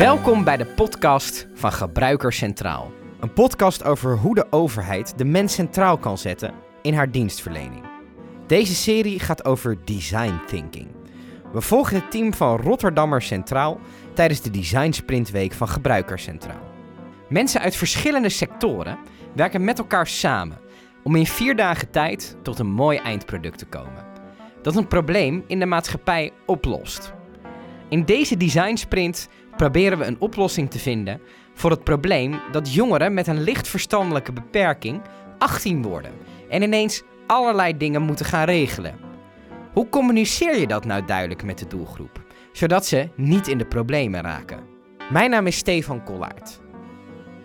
Welkom 0.00 0.44
bij 0.44 0.56
de 0.56 0.66
podcast 0.66 1.46
van 1.54 1.72
Gebruiker 1.72 2.32
Centraal. 2.32 2.92
Een 3.20 3.32
podcast 3.32 3.84
over 3.84 4.16
hoe 4.16 4.34
de 4.34 4.46
overheid 4.50 5.18
de 5.18 5.24
mens 5.24 5.54
centraal 5.54 5.98
kan 5.98 6.18
zetten 6.18 6.54
in 6.82 6.94
haar 6.94 7.10
dienstverlening. 7.10 7.84
Deze 8.46 8.74
serie 8.74 9.18
gaat 9.18 9.44
over 9.44 9.78
design 9.84 10.40
thinking. 10.46 10.88
We 11.52 11.60
volgen 11.60 11.96
het 11.96 12.10
team 12.10 12.34
van 12.34 12.60
Rotterdammer 12.60 13.22
Centraal 13.22 13.80
tijdens 14.14 14.40
de 14.40 14.50
Design 14.50 14.90
Sprintweek 14.90 15.52
van 15.52 15.68
Gebruiker 15.68 16.18
Centraal. 16.18 16.70
Mensen 17.28 17.60
uit 17.60 17.76
verschillende 17.76 18.28
sectoren 18.28 18.98
werken 19.34 19.64
met 19.64 19.78
elkaar 19.78 20.06
samen 20.06 20.58
om 21.02 21.16
in 21.16 21.26
vier 21.26 21.56
dagen 21.56 21.90
tijd 21.90 22.36
tot 22.42 22.58
een 22.58 22.70
mooi 22.70 22.98
eindproduct 22.98 23.58
te 23.58 23.66
komen. 23.66 24.06
Dat 24.62 24.76
een 24.76 24.88
probleem 24.88 25.44
in 25.46 25.58
de 25.58 25.66
maatschappij 25.66 26.32
oplost. 26.46 27.12
In 27.90 28.04
deze 28.04 28.36
design 28.36 28.76
sprint 28.76 29.28
proberen 29.60 29.98
we 29.98 30.04
een 30.04 30.20
oplossing 30.20 30.70
te 30.70 30.78
vinden 30.78 31.20
voor 31.54 31.70
het 31.70 31.84
probleem 31.84 32.40
dat 32.52 32.74
jongeren 32.74 33.14
met 33.14 33.26
een 33.26 33.42
licht 33.42 33.68
verstandelijke 33.68 34.32
beperking 34.32 35.02
18 35.38 35.82
worden 35.82 36.12
en 36.48 36.62
ineens 36.62 37.02
allerlei 37.26 37.76
dingen 37.76 38.02
moeten 38.02 38.26
gaan 38.26 38.44
regelen. 38.44 38.94
Hoe 39.72 39.88
communiceer 39.88 40.60
je 40.60 40.66
dat 40.66 40.84
nou 40.84 41.04
duidelijk 41.04 41.42
met 41.42 41.58
de 41.58 41.66
doelgroep, 41.66 42.24
zodat 42.52 42.86
ze 42.86 43.08
niet 43.16 43.48
in 43.48 43.58
de 43.58 43.66
problemen 43.66 44.20
raken? 44.20 44.60
Mijn 45.10 45.30
naam 45.30 45.46
is 45.46 45.56
Stefan 45.56 46.04
Kollaert. 46.04 46.60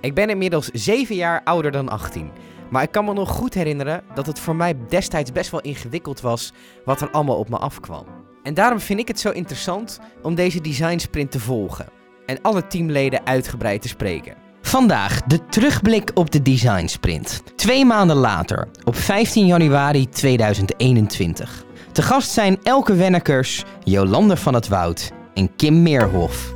Ik 0.02 0.14
ben 0.14 0.30
inmiddels 0.30 0.70
7 0.70 1.16
jaar 1.16 1.42
ouder 1.44 1.72
dan 1.72 1.90
18, 1.90 2.32
maar 2.70 2.84
ik 2.84 2.92
kan 2.92 3.06
me 3.06 3.14
nog 3.14 3.30
goed 3.30 3.54
herinneren 3.54 4.04
dat 4.14 4.26
het 4.26 4.40
voor 4.40 4.56
mij 4.56 4.78
destijds 4.88 5.32
best 5.32 5.52
wel 5.52 5.62
ingewikkeld 5.62 6.22
was 6.22 6.54
wat 6.86 7.02
er 7.02 7.10
allemaal 7.10 7.38
op 7.38 7.50
me 7.50 7.58
afkwam. 7.58 8.06
En 8.44 8.54
daarom 8.54 8.80
vind 8.80 9.00
ik 9.00 9.08
het 9.08 9.20
zo 9.20 9.32
interessant 9.32 10.00
om 10.22 10.36
deze 10.36 10.62
design 10.62 10.98
sprint 10.98 11.32
te 11.32 11.40
volgen 11.40 12.04
en 12.26 12.42
alle 12.42 12.68
teamleden 12.68 13.26
uitgebreid 13.26 13.82
te 13.82 13.88
spreken. 13.88 14.36
Vandaag 14.62 15.22
de 15.22 15.46
terugblik 15.46 16.12
op 16.14 16.32
de 16.32 16.42
design 16.42 16.86
sprint. 16.86 17.44
Twee 17.56 17.86
maanden 17.86 18.16
later, 18.16 18.68
op 18.84 18.96
15 18.96 19.46
januari 19.46 20.10
2021. 20.10 21.64
Te 21.92 22.02
gast 22.02 22.32
zijn 22.32 22.58
Elke 22.64 22.96
Wennekers, 22.96 23.64
Jolande 23.84 24.38
van 24.38 24.54
het 24.54 24.68
Woud 24.68 25.12
en 25.34 25.56
Kim 25.56 25.82
Meerhof. 25.82 26.54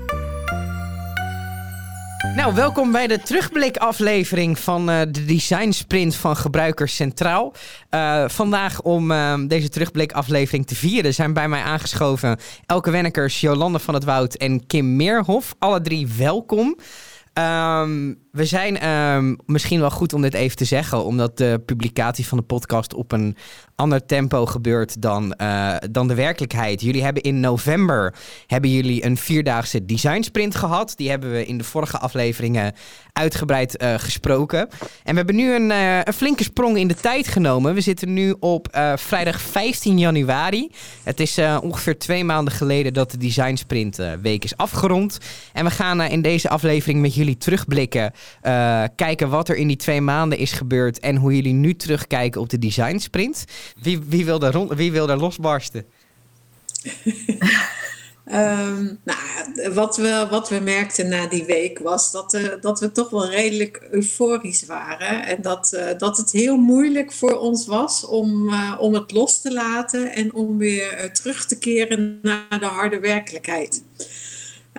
Nou, 2.28 2.54
welkom 2.54 2.92
bij 2.92 3.08
de 3.08 3.22
terugblikaflevering 3.22 4.60
van 4.60 4.90
uh, 4.90 5.00
de 5.00 5.26
Design 5.26 5.72
Sprint 5.72 6.16
van 6.16 6.36
Gebruikers 6.38 6.96
Centraal. 6.96 7.54
Uh, 7.92 8.24
vandaag 8.28 8.82
om 8.82 9.12
uh, 9.12 9.34
deze 9.48 9.70
terugblikaflevering 9.70 10.68
te 10.68 10.76
vieren 10.76 11.14
zijn 11.14 11.34
bij 11.34 11.48
mij 11.48 11.62
aangeschoven 11.62 12.40
Elke 12.66 12.92
Wennekers, 12.92 13.42
Jolande 13.42 13.80
van 13.80 13.94
het 13.94 14.04
Woud 14.04 14.34
en 14.36 14.66
Kim 14.66 14.96
Meerhof. 14.96 15.56
Alle 15.60 15.82
drie 15.82 16.08
welkom. 16.18 16.78
Um, 17.34 18.18
we 18.40 18.46
zijn 18.46 18.90
um, 18.90 19.38
misschien 19.46 19.80
wel 19.80 19.90
goed 19.90 20.14
om 20.14 20.22
dit 20.22 20.34
even 20.34 20.58
te 20.58 20.66
zeggen, 20.66 21.04
omdat 21.04 21.38
de 21.38 21.62
publicatie 21.66 22.28
van 22.28 22.38
de 22.38 22.44
podcast 22.44 22.94
op 22.94 23.12
een 23.12 23.38
ander 23.80 24.06
tempo 24.06 24.46
gebeurt 24.46 25.02
dan, 25.02 25.36
uh, 25.42 25.76
dan 25.92 26.08
de 26.08 26.14
werkelijkheid. 26.14 26.82
Jullie 26.82 27.04
hebben 27.04 27.24
in 27.24 27.40
november 27.40 28.14
hebben 28.48 28.70
jullie 28.70 29.06
een 29.06 29.18
vierdaagse 29.18 29.86
design 29.86 30.22
sprint 30.22 30.56
gehad. 30.56 30.94
Die 30.96 31.10
hebben 31.10 31.32
we 31.32 31.46
in 31.46 31.58
de 31.58 31.64
vorige 31.64 31.98
afleveringen 31.98 32.74
uitgebreid 33.14 33.82
uh, 33.82 33.94
gesproken. 33.98 34.70
En 35.04 35.12
we 35.12 35.16
hebben 35.16 35.36
nu 35.36 35.54
een, 35.54 35.70
uh, 35.70 35.98
een, 36.04 36.14
flinke 36.14 36.44
sprong 36.44 36.78
in 36.78 36.88
de 36.88 36.96
tijd 36.96 37.28
genomen. 37.28 37.74
We 37.74 37.82
zitten 37.82 38.14
nu 38.14 38.36
op 38.40 38.68
vrijdag 38.96 39.42
15 39.42 40.00
januari. 40.00 40.72
Het 41.04 41.20
is 41.20 41.40
ongeveer 41.62 41.98
twee 41.98 42.24
maanden 42.24 42.54
geleden 42.54 42.94
dat 42.94 43.12
de 43.12 43.18
design 43.18 43.56
sprint 43.56 44.00
week 44.22 44.44
is 44.44 44.58
afgerond. 44.58 45.18
En 45.54 45.66
we 45.66 45.72
gaan 45.72 46.02
in 46.02 46.22
deze 46.22 46.50
aflevering 46.50 47.02
met 47.02 47.16
jullie 47.16 47.38
terugblikken 47.38 48.12
uh, 48.44 48.84
kijken 48.96 49.30
wat 49.30 49.50
er 49.50 49.56
in 49.56 49.68
die 49.68 49.76
twee 49.76 50.02
maanden 50.02 50.38
is 50.38 50.52
gebeurd 50.52 51.00
en 51.00 51.16
hoe 51.16 51.36
jullie 51.36 51.54
nu 51.54 51.76
terugkijken 51.76 52.42
op 52.42 52.50
de 52.50 52.60
design 52.60 52.98
sprint. 52.98 53.46
Wie, 53.82 54.00
wie, 54.00 54.26
wil, 54.26 54.40
daar 54.40 54.54
rond, 54.54 54.74
wie 54.74 54.92
wil 54.92 55.08
daar 55.08 55.18
losbarsten? 55.18 55.86
um, 58.26 59.00
nou, 59.06 59.74
wat, 59.74 59.98
we, 59.98 60.28
wat 60.30 60.50
we 60.50 60.60
merkten 60.60 61.08
na 61.10 61.28
die 61.28 61.46
week 61.46 61.80
was 61.80 62.12
dat, 62.12 62.34
uh, 62.34 62.48
dat 62.62 62.80
we 62.80 62.92
toch 62.92 63.10
wel 63.10 63.30
redelijk 63.30 63.88
euforisch 63.92 64.66
waren. 64.66 65.26
En 65.26 65.42
dat, 65.42 65.72
uh, 65.74 65.98
dat 65.98 66.18
het 66.18 66.32
heel 66.32 66.58
moeilijk 66.58 67.12
voor 67.12 67.38
ons 67.40 67.68
was 67.68 68.06
om, 68.06 68.54
om 68.80 68.94
het 68.94 69.12
los 69.12 69.42
te 69.42 69.54
laten 69.54 70.14
en 70.14 70.34
om 70.34 70.58
weer 70.58 71.12
terug 71.14 71.46
te 71.46 71.58
keren 71.58 72.20
naar 72.22 72.60
de 72.60 72.66
harde 72.66 73.00
werkelijkheid. 73.00 73.84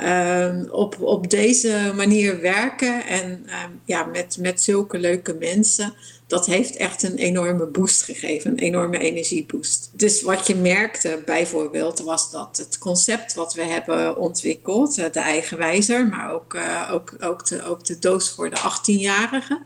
Uh, 0.02 0.72
op, 0.72 1.00
op 1.00 1.30
deze 1.30 1.92
manier 1.96 2.40
werken 2.40 3.06
en 3.06 3.42
uh, 3.46 3.64
ja, 3.84 4.04
met, 4.04 4.36
met 4.40 4.62
zulke 4.62 4.98
leuke 4.98 5.34
mensen, 5.34 5.94
dat 6.30 6.46
heeft 6.46 6.76
echt 6.76 7.02
een 7.02 7.16
enorme 7.16 7.66
boost 7.66 8.02
gegeven, 8.02 8.50
een 8.50 8.58
enorme 8.58 8.98
energieboost. 8.98 9.90
Dus 9.92 10.22
wat 10.22 10.46
je 10.46 10.54
merkte 10.54 11.22
bijvoorbeeld 11.24 12.00
was 12.00 12.30
dat 12.30 12.56
het 12.56 12.78
concept 12.78 13.34
wat 13.34 13.54
we 13.54 13.62
hebben 13.62 14.16
ontwikkeld, 14.16 14.98
uh, 14.98 15.04
de 15.12 15.20
eigenwijzer, 15.20 16.06
maar 16.06 16.32
ook, 16.32 16.54
eh, 16.54 16.90
ook, 16.92 17.16
ook, 17.20 17.46
de, 17.46 17.64
ook 17.64 17.84
de 17.84 17.98
doos 17.98 18.30
voor 18.30 18.50
de 18.50 18.56
18-jarigen. 18.56 19.62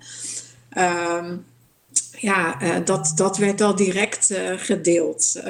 Ehm, 0.71 1.37
ja, 2.17 2.63
uh, 2.63 2.77
dat, 2.85 3.13
dat 3.17 3.37
werd 3.37 3.61
al 3.61 3.77
direct 3.77 4.35
gedeeld. 4.57 5.43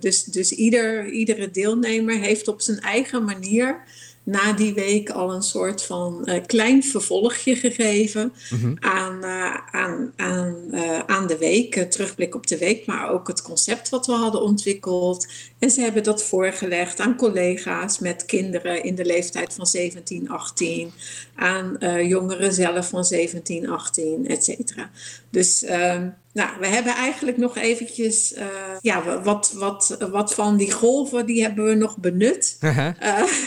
Dus 0.00 0.24
dus 0.24 0.52
ieder, 0.52 1.10
iedere 1.10 1.50
deelnemer 1.50 2.18
heeft 2.18 2.48
op 2.48 2.60
zijn 2.60 2.80
eigen 2.80 3.24
manier 3.24 3.82
na 4.24 4.52
die 4.52 4.74
week 4.74 5.10
al 5.10 5.32
een 5.32 5.42
soort 5.42 5.82
van 5.84 6.22
uh, 6.24 6.34
klein 6.46 6.82
vervolgje 6.84 7.56
gegeven 7.56 8.32
mm-hmm. 8.50 8.76
aan, 8.80 9.24
uh, 9.24 9.56
aan, 9.70 10.12
aan, 10.16 10.56
uh, 10.70 10.98
aan 10.98 11.26
de 11.26 11.38
week, 11.38 11.74
terugblik 11.90 12.34
op 12.34 12.46
de 12.46 12.58
week, 12.58 12.86
maar 12.86 13.10
ook 13.10 13.28
het 13.28 13.42
concept 13.42 13.88
wat 13.88 14.06
we 14.06 14.12
hadden 14.12 14.42
ontwikkeld. 14.42 15.26
En 15.58 15.70
ze 15.70 15.80
hebben 15.80 16.02
dat 16.02 16.24
voorgelegd 16.24 17.00
aan 17.00 17.16
collega's 17.16 17.98
met 17.98 18.24
kinderen 18.24 18.84
in 18.84 18.94
de 18.94 19.04
leeftijd 19.04 19.54
van 19.54 19.66
17, 19.66 20.30
18, 20.30 20.92
aan 21.34 21.76
jongeren 22.06 22.52
zelf 22.52 22.88
van 22.88 23.04
17, 23.04 23.68
18, 23.68 24.28
et 24.28 24.44
cetera. 24.44 24.90
Dus 25.30 25.62
ehm, 25.62 26.08
nou, 26.32 26.50
we 26.60 26.66
hebben 26.66 26.94
eigenlijk 26.94 27.36
nog 27.36 27.56
eventjes, 27.56 28.32
uh, 28.32 28.44
ja, 28.80 29.22
wat, 29.22 29.52
wat, 29.54 29.96
wat 30.10 30.34
van 30.34 30.56
die 30.56 30.72
golven, 30.72 31.26
die 31.26 31.42
hebben 31.42 31.64
we 31.64 31.74
nog 31.74 31.96
benut. 31.98 32.56
Uh, 32.60 32.88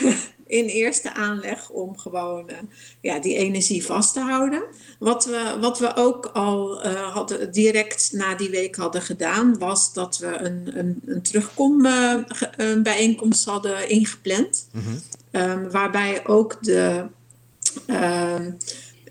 in 0.56 0.66
eerste 0.66 1.14
aanleg 1.14 1.70
om 1.70 1.98
gewoon 1.98 2.50
uh, 2.50 2.58
ja, 3.02 3.20
die 3.20 3.36
energie 3.36 3.86
vast 3.86 4.14
te 4.14 4.20
houden. 4.20 4.64
Wat 5.00 5.26
we, 5.26 5.58
wat 5.60 5.80
we 5.80 5.96
ook 5.96 6.26
al 6.26 6.86
uh, 6.86 7.14
hadden, 7.14 7.52
direct 7.52 8.10
na 8.12 8.36
die 8.36 8.50
week 8.50 8.76
hadden 8.76 9.02
gedaan, 9.02 9.58
was 9.58 9.94
dat 9.94 10.18
we 10.18 10.38
een, 10.38 10.72
een, 10.80 11.02
een 11.06 11.22
terugkom 11.22 11.86
uh, 11.86 12.14
een 12.58 12.84
bijeenkomst 12.84 13.46
hadden 13.46 13.90
ingepland. 13.90 14.68
Mm-hmm. 14.72 15.02
Um, 15.32 15.72
waarbij 15.72 16.28
ook 16.28 16.58
de 16.62 17.06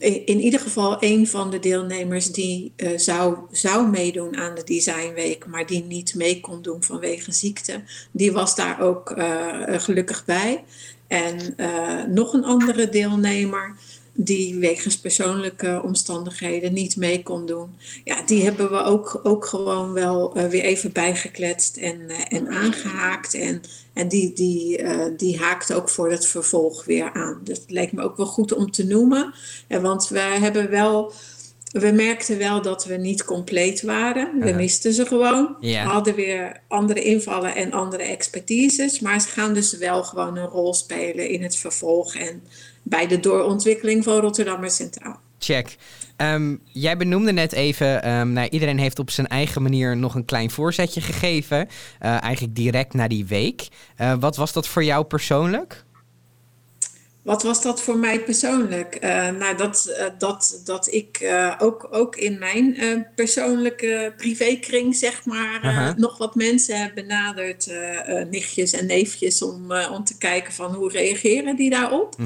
in 0.01 0.41
ieder 0.41 0.61
geval 0.61 0.97
een 1.01 1.29
van 1.29 1.51
de 1.51 1.59
deelnemers 1.59 2.33
die 2.33 2.73
uh, 2.77 2.99
zou, 2.99 3.37
zou 3.51 3.89
meedoen 3.89 4.37
aan 4.37 4.55
de 4.55 4.65
Designweek, 4.65 5.47
maar 5.47 5.67
die 5.67 5.85
niet 5.85 6.15
mee 6.15 6.41
kon 6.41 6.63
doen 6.63 6.83
vanwege 6.83 7.33
ziekte, 7.33 7.83
die 8.11 8.33
was 8.33 8.55
daar 8.55 8.81
ook 8.81 9.11
uh, 9.11 9.63
gelukkig 9.67 10.25
bij. 10.25 10.65
En 11.15 11.55
uh, 11.57 12.05
nog 12.05 12.33
een 12.33 12.45
andere 12.45 12.89
deelnemer 12.89 13.77
die 14.13 14.59
wegens 14.59 14.99
persoonlijke 14.99 15.81
omstandigheden 15.85 16.73
niet 16.73 16.97
mee 16.97 17.23
kon 17.23 17.47
doen. 17.47 17.75
Ja, 18.05 18.23
die 18.23 18.45
hebben 18.45 18.71
we 18.71 18.83
ook, 18.83 19.21
ook 19.23 19.47
gewoon 19.47 19.93
wel 19.93 20.39
uh, 20.39 20.45
weer 20.45 20.63
even 20.63 20.93
bijgekletst 20.93 21.77
en, 21.77 22.01
uh, 22.01 22.21
en 22.29 22.49
aangehaakt. 22.49 23.35
En, 23.35 23.63
en 23.93 24.09
die, 24.09 24.33
die, 24.33 24.83
die 25.17 25.39
haakt 25.39 25.73
ook 25.73 25.89
voor 25.89 26.11
het 26.11 26.27
vervolg 26.27 26.85
weer 26.85 27.13
aan. 27.13 27.41
Dus 27.45 27.59
het 27.59 27.71
lijkt 27.71 27.93
me 27.93 28.03
ook 28.03 28.17
wel 28.17 28.27
goed 28.27 28.53
om 28.53 28.71
te 28.71 28.87
noemen. 28.87 29.35
En 29.67 29.83
want 29.83 30.09
we 30.09 30.19
hebben 30.19 30.71
wel 30.71 31.13
we 31.81 31.91
merkten 31.91 32.39
wel 32.39 32.63
dat 32.63 32.85
we 32.85 32.97
niet 32.97 33.25
compleet 33.25 33.83
waren. 33.83 34.41
We 34.41 34.53
misten 34.53 34.93
ze 34.93 35.07
gewoon. 35.07 35.57
Yeah. 35.61 35.85
We 35.85 35.91
hadden 35.91 36.15
weer 36.15 36.61
andere 36.69 37.03
invallen 37.03 37.55
en 37.55 37.73
andere 37.73 38.03
expertises. 38.03 39.01
Maar 39.01 39.21
ze 39.21 39.29
gaan 39.29 39.55
dus 39.55 39.77
wel 39.77 40.05
gewoon 40.05 40.37
een 40.37 40.47
rol 40.47 40.75
spelen 40.75 41.29
in 41.29 41.43
het 41.43 41.57
vervolg 41.57 42.15
en 42.15 42.43
bij 42.83 43.07
de 43.07 43.21
doorontwikkeling 43.21 44.05
van 44.05 44.21
Rotterdam 44.21 44.69
Centraal. 44.69 45.21
Check. 45.39 45.77
Um, 46.17 46.61
jij 46.65 46.97
benoemde 46.97 47.33
net 47.33 47.53
even, 47.53 48.11
um, 48.11 48.33
nou, 48.33 48.49
iedereen 48.49 48.79
heeft 48.79 48.99
op 48.99 49.11
zijn 49.11 49.27
eigen 49.27 49.63
manier 49.63 49.97
nog 49.97 50.15
een 50.15 50.25
klein 50.25 50.51
voorzetje 50.51 51.01
gegeven. 51.01 51.59
Uh, 51.59 52.23
eigenlijk 52.23 52.55
direct 52.55 52.95
na 52.95 53.09
die 53.09 53.27
week. 53.27 53.69
Uh, 54.01 54.15
wat 54.21 54.37
was 54.37 54.53
dat 54.53 54.69
voor 54.69 54.85
jou 54.85 55.05
persoonlijk? 55.05 55.84
Wat 57.25 57.43
was 57.43 57.63
dat 57.63 57.83
voor 57.83 57.99
mij 57.99 58.21
persoonlijk? 58.21 58.99
Uh, 59.05 59.31
nou, 59.31 59.57
dat, 59.57 59.87
uh, 59.89 60.05
dat, 60.19 60.61
dat 60.65 60.93
ik 60.93 61.21
uh, 61.23 61.55
ook, 61.59 61.89
ook 61.91 62.17
in 62.17 62.39
mijn 62.39 62.77
persoonlijke 63.15 64.13
privékring, 64.17 64.97
zeg 64.97 65.25
maar, 65.25 65.61
-huh. 65.63 65.97
nog 65.97 66.19
wat 66.19 66.35
mensen 66.35 66.81
heb 66.81 66.95
benaderd, 66.95 67.73
nichtjes 68.31 68.73
en 68.73 68.87
neefjes, 68.87 69.43
om, 69.43 69.73
om 69.73 70.05
te 70.05 70.19
kijken 70.19 70.53
van 70.53 70.75
hoe 70.75 70.91
reageren 70.91 71.57
die 71.57 71.71
daarop. 71.71 72.17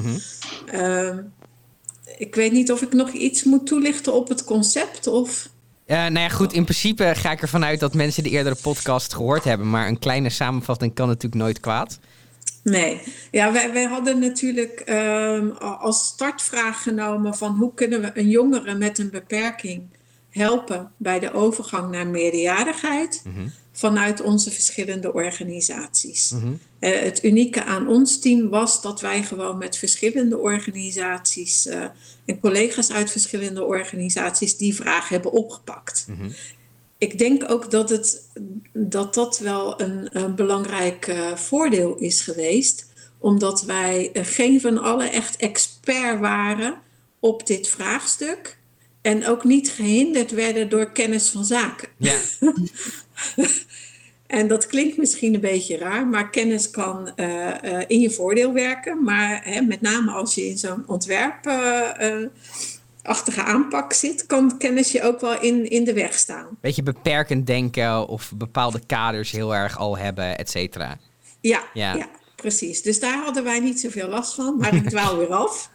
-huh. 0.71 1.17
ik 2.17 2.35
weet 2.35 2.51
niet 2.51 2.71
of 2.71 2.81
ik 2.81 2.93
nog 2.93 3.11
iets 3.11 3.43
moet 3.43 3.67
toelichten 3.67 4.13
op 4.13 4.27
het 4.27 4.43
concept 4.43 5.07
of... 5.07 5.49
nou 5.85 6.19
ja, 6.19 6.29
goed, 6.29 6.53
in 6.53 6.63
principe 6.63 7.11
ga 7.15 7.31
ik 7.31 7.41
ervan 7.41 7.65
uit 7.65 7.79
dat 7.79 7.93
mensen 7.93 8.23
de 8.23 8.29
eerdere 8.29 8.57
podcast 8.61 9.13
gehoord 9.13 9.43
hebben, 9.43 9.69
maar 9.69 9.87
een 9.87 9.99
kleine 9.99 10.29
samenvatting 10.29 10.93
kan 10.93 11.07
natuurlijk 11.07 11.41
nooit 11.41 11.59
kwaad. 11.59 11.99
Nee, 12.63 13.01
ja, 13.31 13.51
wij, 13.51 13.73
wij 13.73 13.83
hadden 13.83 14.19
natuurlijk 14.19 14.83
um, 14.89 15.51
als 15.61 16.07
startvraag 16.07 16.83
genomen 16.83 17.35
van 17.35 17.55
hoe 17.55 17.73
kunnen 17.73 18.01
we 18.01 18.11
een 18.13 18.29
jongere 18.29 18.75
met 18.75 18.99
een 18.99 19.09
beperking 19.09 19.83
helpen 20.29 20.91
bij 20.97 21.19
de 21.19 21.33
overgang 21.33 21.91
naar 21.91 22.07
meerderjarigheid 22.07 23.21
mm 23.23 23.33
-hmm. 23.33 23.51
vanuit 23.71 24.21
onze 24.21 24.51
verschillende 24.51 25.13
organisaties. 25.13 26.31
Mm 26.31 26.39
-hmm. 26.39 26.59
uh, 26.79 26.99
het 26.99 27.23
unieke 27.23 27.63
aan 27.63 27.87
ons 27.87 28.19
team 28.19 28.49
was 28.49 28.81
dat 28.81 29.01
wij 29.01 29.23
gewoon 29.23 29.57
met 29.57 29.77
verschillende 29.77 30.37
organisaties 30.37 31.67
uh, 31.67 31.83
en 32.25 32.39
collega's 32.39 32.91
uit 32.91 33.11
verschillende 33.11 33.63
organisaties 33.63 34.57
die 34.57 34.75
vraag 34.75 35.09
hebben 35.09 35.31
opgepakt. 35.31 36.05
Mm 36.07 36.15
-hmm 36.15 36.31
ik 36.99 37.17
denk 37.17 37.51
ook 37.51 37.71
dat 37.71 37.89
het, 37.89 38.29
dat, 38.73 39.13
dat 39.13 39.39
wel 39.39 39.81
een, 39.81 40.07
een 40.11 40.35
belangrijk 40.35 41.07
uh, 41.07 41.35
voordeel 41.35 41.95
is 41.95 42.21
geweest. 42.21 42.87
Omdat 43.17 43.63
wij 43.63 44.09
geen 44.13 44.61
van 44.61 44.77
allen 44.77 45.11
echt 45.11 45.35
expert 45.35 46.19
waren 46.19 46.75
op 47.19 47.47
dit 47.47 47.67
vraagstuk. 47.67 48.57
En 49.01 49.27
ook 49.27 49.43
niet 49.43 49.69
gehinderd 49.69 50.31
werden 50.31 50.69
door 50.69 50.91
kennis 50.91 51.29
van 51.29 51.45
zaken. 51.45 51.89
Ja. 51.97 52.17
en 54.27 54.47
dat 54.47 54.67
klinkt 54.67 54.97
misschien 54.97 55.33
een 55.33 55.39
beetje 55.39 55.77
raar, 55.77 56.07
maar 56.07 56.29
kennis 56.29 56.69
kan 56.69 57.11
uh, 57.15 57.53
in 57.87 57.99
je 57.99 58.11
voordeel 58.11 58.53
werken. 58.53 59.03
Maar 59.03 59.41
hè, 59.43 59.61
met 59.61 59.81
name 59.81 60.11
als 60.11 60.35
je 60.35 60.47
in 60.47 60.57
zo'n 60.57 60.83
ontwerp 60.87 61.45
achtige 63.01 63.43
aanpak 63.43 63.93
zit, 63.93 64.25
kan 64.25 64.57
kennis 64.57 64.91
je 64.91 65.03
ook 65.03 65.19
wel 65.19 65.41
in, 65.41 65.69
in 65.69 65.83
de 65.83 65.93
weg 65.93 66.13
staan. 66.13 66.57
Beetje 66.61 66.83
beperkend 66.83 67.47
denken 67.47 68.07
of 68.07 68.31
bepaalde 68.35 68.81
kaders 68.85 69.31
heel 69.31 69.55
erg 69.55 69.77
al 69.77 69.97
hebben, 69.97 70.37
et 70.37 70.49
cetera. 70.49 70.97
Ja, 71.41 71.63
ja, 71.73 71.95
ja. 71.95 72.09
precies. 72.35 72.81
Dus 72.81 72.99
daar 72.99 73.23
hadden 73.23 73.43
wij 73.43 73.59
niet 73.59 73.79
zoveel 73.79 74.07
last 74.07 74.33
van, 74.33 74.57
maar 74.57 74.75
ik 74.75 74.89
dwaal 74.89 75.17
weer 75.17 75.33
af. 75.33 75.71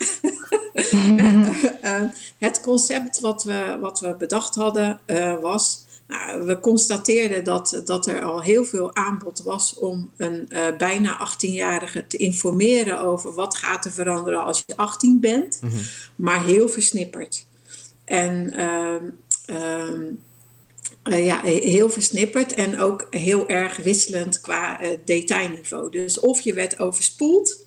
uh, 0.93 2.03
het 2.39 2.61
concept 2.61 3.21
wat 3.21 3.45
we, 3.45 3.79
wat 3.81 4.01
we 4.01 4.17
bedacht 4.17 4.55
hadden 4.55 5.01
uh, 5.07 5.41
was 5.41 5.84
nou, 6.09 6.43
we 6.47 6.61
constateerden 6.61 7.45
dat, 7.45 7.83
dat 7.85 8.07
er 8.07 8.23
al 8.23 8.43
heel 8.43 8.65
veel 8.65 8.95
aanbod 8.95 9.43
was 9.43 9.75
om 9.75 10.11
een 10.17 10.49
uh, 10.49 10.77
bijna 10.77 11.29
18-jarige 11.31 12.07
te 12.07 12.17
informeren 12.17 13.01
over 13.01 13.35
wat 13.35 13.57
gaat 13.57 13.85
er 13.85 13.93
veranderen 13.93 14.45
als 14.45 14.63
je 14.67 14.77
18 14.77 15.21
bent, 15.21 15.59
mm 15.63 15.71
-hmm. 15.71 15.81
maar 16.17 16.45
heel 16.45 16.69
versnipperd. 16.69 17.47
En 18.05 18.55
uh, 18.57 18.95
uh, 21.07 21.27
ja, 21.27 21.41
heel 21.43 21.91
versnipperd 21.91 22.55
en 22.55 22.81
ook 22.81 23.07
heel 23.11 23.49
erg 23.49 23.77
wisselend 23.77 24.41
qua 24.41 24.83
uh, 24.83 24.89
detailniveau. 25.05 25.91
Dus 25.91 26.21
of 26.21 26.41
je 26.41 26.55
werd 26.55 26.79
overspoeld 26.79 27.65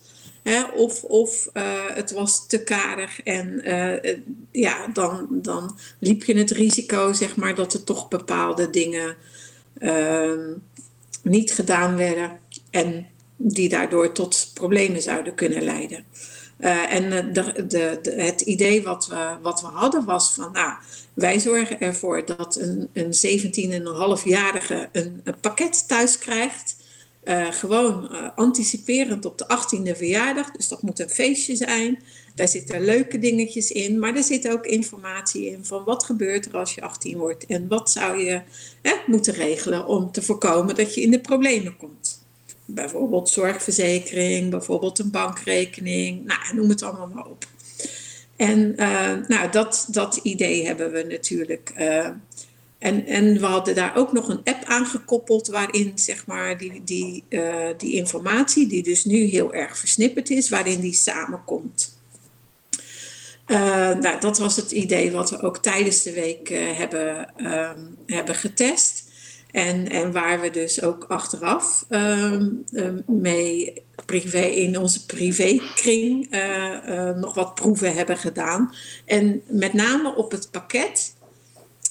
Of 0.76 1.04
of 1.04 1.50
uh, 1.54 1.64
het 1.88 2.12
was 2.12 2.48
te 2.48 2.64
karig 2.64 3.24
en 3.24 3.62
uh, 3.64 4.16
ja, 4.52 4.88
dan, 4.94 5.28
dan 5.32 5.78
liep 6.00 6.24
je 6.24 6.38
het 6.38 6.52
risico 6.52 7.14
zeg 7.14 7.36
maar, 7.36 7.56
dat 7.56 7.74
er 7.74 7.84
toch 7.84 8.08
bepaalde 8.08 8.70
dingen 8.70 9.16
uh, 9.80 10.32
niet 11.22 11.52
gedaan 11.52 11.96
werden 11.96 12.40
en 12.70 13.08
die 13.36 13.70
daardoor 13.70 14.12
tot 14.12 14.52
problemen 14.54 15.02
zouden 15.02 15.36
kunnen 15.36 15.64
leiden. 15.64 16.06
En 16.90 17.34
de, 17.34 17.66
de, 17.68 18.14
het 18.16 18.42
idee 18.42 18.84
wat 18.84 19.08
we, 19.08 19.36
wat 19.42 19.62
we 19.62 19.68
hadden 19.68 20.06
was 20.06 20.34
van, 20.34 20.52
nou, 20.52 20.74
wij 21.14 21.40
zorgen 21.40 21.80
ervoor 21.80 22.26
dat 22.26 22.56
een, 22.56 22.90
een 22.94 23.14
17,5-jarige 24.22 24.90
een, 24.92 25.22
een 25.24 25.40
pakket 25.40 25.88
thuis 25.88 26.18
krijgt 26.18 26.76
uh, 27.28 27.52
gewoon 27.52 28.10
uh, 28.12 28.30
anticiperend 28.36 29.26
op 29.26 29.38
de 29.38 29.46
18e 29.46 29.98
verjaardag. 29.98 30.52
Dus 30.52 30.68
dat 30.68 30.82
moet 30.82 31.00
een 31.00 31.10
feestje 31.10 31.56
zijn. 31.56 32.00
Daar 32.36 32.48
zitten 32.48 32.86
leuke 32.86 33.20
dingetjes 33.20 33.72
in. 33.72 34.00
Maar 34.00 34.16
er 34.16 34.24
zit 34.24 34.50
ook 34.50 34.66
informatie 34.66 35.46
in 35.46 35.66
van 35.66 35.84
wat 35.84 36.04
gebeurt 36.04 36.46
er 36.46 36.58
als 36.58 36.76
je 36.76 36.82
18 36.82 37.18
wordt. 37.18 37.46
En 37.46 37.68
wat 37.68 37.92
zou 37.92 38.24
je 38.24 38.42
hè, 38.82 38.94
moeten 39.06 39.34
regelen 39.34 39.88
om 39.88 40.12
te 40.12 40.22
voorkomen 40.22 40.76
dat 40.76 40.94
je 40.96 41.02
in 41.02 41.12
de 41.12 41.20
problemen 41.20 41.78
komt. 41.78 42.26
Bijvoorbeeld 42.66 43.30
zorgverzekering, 43.30 44.50
bijvoorbeeld 44.50 45.00
een 45.00 45.12
bankrekening. 45.12 46.26
Nou, 46.26 46.56
noem 46.56 46.70
het 46.70 46.82
allemaal 46.82 47.12
maar 47.14 47.26
op. 47.26 47.46
En 48.36 48.74
uh, 48.78 49.14
nou, 49.28 49.52
dat, 49.52 49.88
dat 49.92 50.20
idee 50.24 50.66
hebben 50.66 50.92
we 50.92 51.06
natuurlijk 51.10 51.74
en, 52.80 53.06
en 53.06 53.40
we 53.40 53.46
hadden 53.46 53.76
daar 53.76 53.96
ook 53.96 54.14
nog 54.14 54.28
een 54.28 54.44
app 54.44 54.64
aangekoppeld 54.64 55.48
waarin 55.48 55.92
zeg 55.96 56.26
maar 56.26 56.58
die, 56.58 56.82
die, 56.84 57.24
uh, 57.30 57.66
die 57.78 57.94
informatie, 57.94 58.68
die 58.68 58.84
dus 58.84 59.06
nu 59.06 59.18
heel 59.18 59.54
erg 59.54 59.78
versnipperd 59.78 60.30
is, 60.30 60.50
waarin 60.50 60.80
die 60.80 60.94
samenkomt. 60.94 61.96
Uh, 63.48 63.58
nou, 64.00 64.20
dat 64.20 64.38
was 64.38 64.56
het 64.56 64.72
idee 64.72 65.12
wat 65.12 65.30
we 65.30 65.42
ook 65.42 65.58
tijdens 65.58 66.04
de 66.04 66.14
week 66.14 66.50
uh, 66.50 66.78
hebben, 66.78 67.34
um, 67.38 67.98
hebben 68.06 68.36
getest. 68.36 69.06
En, 69.52 69.90
en 69.90 70.12
waar 70.12 70.42
we 70.42 70.50
dus 70.50 70.82
ook 70.82 71.06
achteraf 71.08 71.86
um, 71.90 72.64
um, 72.72 73.04
mee 73.06 73.84
privé, 74.06 74.40
in 74.42 74.78
onze 74.78 75.06
privékring 75.06 76.30
nog 77.16 77.34
wat 77.34 77.56
proeven 77.56 77.94
hebben 77.94 78.18
gedaan. 78.18 78.74
En 79.06 79.42
met 79.48 79.74
name 79.74 80.16
op 80.16 80.32
het 80.32 80.52
pakket 80.52 81.16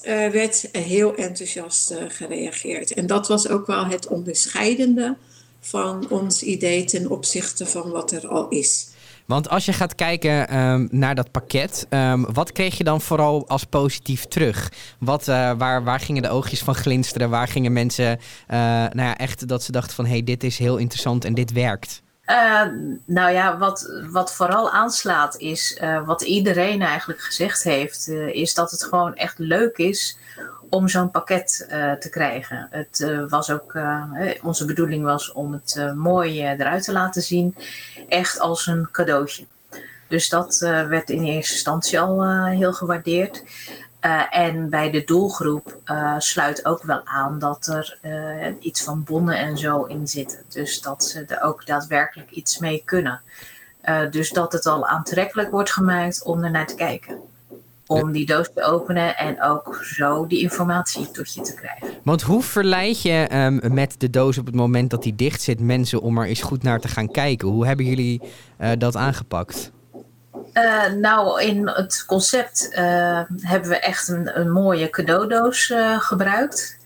uh, 0.06 0.28
werd 0.28 0.68
heel 0.72 1.14
enthousiast 1.14 1.90
uh, 1.90 1.98
gereageerd. 2.08 2.92
En 2.92 3.06
dat 3.06 3.28
was 3.28 3.48
ook 3.48 3.66
wel 3.66 3.84
het 3.84 4.06
onderscheidende 4.06 5.16
van 5.60 6.06
ons 6.10 6.42
idee 6.42 6.84
ten 6.84 7.10
opzichte 7.10 7.66
van 7.66 7.90
wat 7.90 8.12
er 8.12 8.28
al 8.28 8.48
is. 8.48 8.88
Want 9.24 9.48
als 9.48 9.64
je 9.64 9.72
gaat 9.72 9.94
kijken 9.94 10.58
um, 10.58 10.88
naar 10.90 11.14
dat 11.14 11.30
pakket, 11.30 11.86
um, 11.90 12.32
wat 12.32 12.52
kreeg 12.52 12.78
je 12.78 12.84
dan 12.84 13.00
vooral 13.00 13.48
als 13.48 13.64
positief 13.64 14.24
terug? 14.24 14.72
Wat, 14.98 15.28
uh, 15.28 15.52
waar, 15.58 15.84
waar 15.84 16.00
gingen 16.00 16.22
de 16.22 16.28
oogjes 16.28 16.60
van 16.60 16.74
glinsteren? 16.74 17.30
Waar 17.30 17.48
gingen 17.48 17.72
mensen, 17.72 18.18
nou 18.48 19.00
ja, 19.00 19.16
echt 19.16 19.48
dat 19.48 19.62
ze 19.62 19.72
dachten 19.72 19.94
van... 19.94 20.04
hé, 20.04 20.10
hey, 20.10 20.24
dit 20.24 20.44
is 20.44 20.58
heel 20.58 20.76
interessant 20.76 21.24
en 21.24 21.34
dit 21.34 21.52
werkt? 21.52 22.02
Uh, 22.26 22.62
nou 23.04 23.32
ja, 23.32 23.58
wat, 23.58 24.02
wat 24.10 24.34
vooral 24.34 24.70
aanslaat 24.70 25.36
is, 25.36 25.78
uh, 25.82 26.06
wat 26.06 26.22
iedereen 26.22 26.82
eigenlijk 26.82 27.20
gezegd 27.20 27.62
heeft, 27.62 28.08
uh, 28.08 28.28
is 28.28 28.54
dat 28.54 28.70
het 28.70 28.84
gewoon 28.84 29.14
echt 29.14 29.38
leuk 29.38 29.76
is 29.76 30.18
om 30.70 30.88
zo'n 30.88 31.10
pakket 31.10 31.66
te 32.00 32.08
krijgen. 32.10 32.68
Het 32.70 33.26
was 33.28 33.50
ook, 33.50 33.78
onze 34.42 34.64
bedoeling 34.64 35.04
was 35.04 35.32
om 35.32 35.52
het 35.52 35.92
mooi 35.94 36.42
eruit 36.42 36.84
te 36.84 36.92
laten 36.92 37.22
zien, 37.22 37.56
echt 38.08 38.40
als 38.40 38.66
een 38.66 38.88
cadeautje. 38.90 39.46
Dus 40.08 40.28
dat 40.28 40.58
werd 40.88 41.10
in 41.10 41.22
eerste 41.22 41.52
instantie 41.52 42.00
al 42.00 42.46
heel 42.46 42.72
gewaardeerd. 42.72 43.42
Uh, 44.00 44.22
en 44.30 44.70
bij 44.70 44.90
de 44.90 45.04
doelgroep 45.04 45.78
uh, 45.86 46.14
sluit 46.18 46.64
ook 46.64 46.82
wel 46.82 47.00
aan 47.04 47.38
dat 47.38 47.66
er 47.66 47.98
uh, 48.02 48.54
iets 48.60 48.82
van 48.82 49.04
bonnen 49.04 49.38
en 49.38 49.58
zo 49.58 49.82
in 49.82 50.08
zitten. 50.08 50.38
Dus 50.48 50.80
dat 50.80 51.04
ze 51.04 51.24
er 51.24 51.42
ook 51.42 51.66
daadwerkelijk 51.66 52.30
iets 52.30 52.58
mee 52.58 52.82
kunnen. 52.84 53.20
dus 54.10 54.30
dat 54.30 54.52
het 54.52 54.66
al 54.66 54.86
aantrekkelijk 54.86 55.50
wordt 55.50 55.70
gemaakt 55.70 56.22
om 56.22 56.44
er 56.44 56.50
naar 56.50 56.66
te 56.66 56.74
kijken. 56.74 57.18
Om 57.86 58.12
die 58.12 58.26
doos 58.26 58.48
te 58.54 58.62
openen 58.62 59.16
en 59.16 59.42
ook 59.42 59.80
zo 59.82 60.26
die 60.26 60.40
informatie 60.40 61.10
tot 61.10 61.34
je 61.34 61.40
te 61.40 61.54
krijgen. 61.54 61.88
Want 62.04 62.22
hoe 62.22 62.42
verleid 62.42 63.02
je 63.02 63.28
um, 63.32 63.74
met 63.74 63.94
de 64.00 64.10
doos 64.10 64.38
op 64.38 64.46
het 64.46 64.54
moment 64.54 64.90
dat 64.90 65.02
die 65.02 65.14
dicht 65.14 65.42
zit 65.42 65.60
mensen 65.60 66.00
om 66.00 66.18
er 66.18 66.26
eens 66.26 66.42
goed 66.42 66.62
naar 66.62 66.80
te 66.80 66.88
gaan 66.88 67.10
kijken? 67.10 67.48
Hoe 67.48 67.66
hebben 67.66 67.86
jullie 67.86 68.22
dat 68.78 68.96
aangepakt? 68.96 69.74
Uh, 70.56 70.86
nou, 70.86 71.42
in 71.42 71.68
het 71.68 72.04
concept 72.06 72.68
uh, 72.70 73.20
hebben 73.40 73.70
we 73.70 73.78
echt 73.78 74.08
een, 74.08 74.50
mooie 74.50 74.90
cadeaudoos 74.90 75.70
uh, 75.70 76.00
gebruikt. 76.00 76.78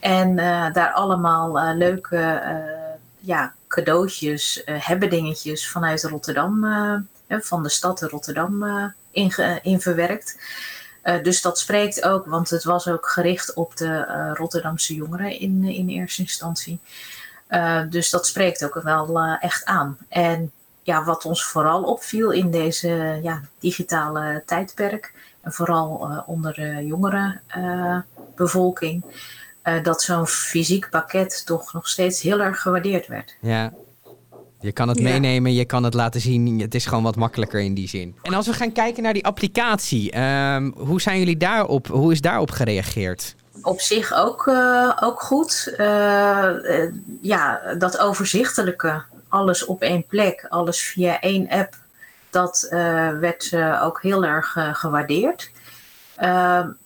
En 0.00 0.36
daar 0.72 0.92
allemaal 0.92 1.74
leuke 1.74 2.42
ja, 3.18 3.54
cadeautjes, 3.68 4.62
hebben 4.64 5.10
dingetjes 5.10 5.68
vanuit 5.68 6.02
Rotterdam, 6.04 6.66
van 7.28 7.62
de 7.62 7.68
stad 7.68 8.02
Rotterdam 8.02 8.64
in, 9.10 9.32
in 9.62 9.80
verwerkt. 9.80 10.38
dus 11.22 11.42
dat 11.42 11.58
spreekt 11.58 12.04
ook, 12.04 12.26
want 12.26 12.50
het 12.50 12.64
was 12.64 12.88
ook 12.88 13.08
gericht 13.08 13.54
op 13.54 13.76
de 13.76 14.04
Rotterdamse 14.34 14.94
jongeren 14.94 15.40
in, 15.40 15.64
in 15.64 15.88
eerste 15.88 16.22
instantie. 16.22 16.80
dus 17.88 18.10
dat 18.10 18.26
spreekt 18.26 18.64
ook 18.64 18.82
wel 18.82 19.20
echt 19.40 19.64
aan. 19.64 19.98
En 20.08 20.52
ja, 20.88 21.04
wat 21.04 21.24
ons 21.24 21.44
vooral 21.44 21.82
opviel 21.82 22.30
in 22.30 22.50
deze 22.50 23.18
ja, 23.22 23.40
digitale 23.58 24.42
tijdperk, 24.46 25.12
en 25.40 25.52
vooral 25.52 26.10
uh, 26.10 26.18
onder 26.26 26.54
de 26.54 26.86
jongere 26.86 27.40
uh, 27.56 27.98
bevolking, 28.36 29.04
uh, 29.64 29.82
dat 29.82 30.02
zo'n 30.02 30.26
fysiek 30.26 30.90
pakket 30.90 31.46
toch 31.46 31.72
nog 31.72 31.88
steeds 31.88 32.22
heel 32.22 32.40
erg 32.40 32.60
gewaardeerd 32.60 33.06
werd. 33.06 33.36
Ja. 33.40 33.72
Je 34.60 34.72
kan 34.72 34.88
het 34.88 35.00
meenemen, 35.00 35.54
je 35.54 35.64
kan 35.64 35.84
het 35.84 35.94
laten 35.94 36.20
zien. 36.20 36.60
Het 36.60 36.74
is 36.74 36.86
gewoon 36.86 37.04
wat 37.04 37.16
makkelijker 37.16 37.60
in 37.60 37.74
die 37.74 37.88
zin. 37.88 38.16
En 38.22 38.34
als 38.34 38.46
we 38.46 38.52
gaan 38.52 38.72
kijken 38.72 39.02
naar 39.02 39.12
die 39.12 39.26
applicatie, 39.26 40.20
um, 40.20 40.74
hoe 40.76 41.00
zijn 41.00 41.18
jullie 41.18 41.36
daarop? 41.36 41.86
Hoe 41.86 42.12
is 42.12 42.20
daarop 42.20 42.50
gereageerd? 42.50 43.34
Op 43.62 43.80
zich 43.80 44.12
ook, 44.14 44.48
ook 45.00 45.22
goed. 45.22 45.74
ja, 47.20 47.60
dat 47.78 47.98
overzichtelijke 47.98 49.02
alles 49.28 49.64
op 49.64 49.82
één 49.82 50.06
plek, 50.06 50.46
alles 50.48 50.80
via 50.80 51.20
één 51.20 51.48
app, 51.48 51.74
dat 52.30 52.68
uh, 52.70 53.18
werd 53.18 53.52
uh, 53.52 53.82
ook 53.84 54.02
heel 54.02 54.24
erg 54.24 54.56
uh, 54.56 54.74
gewaardeerd. 54.74 55.50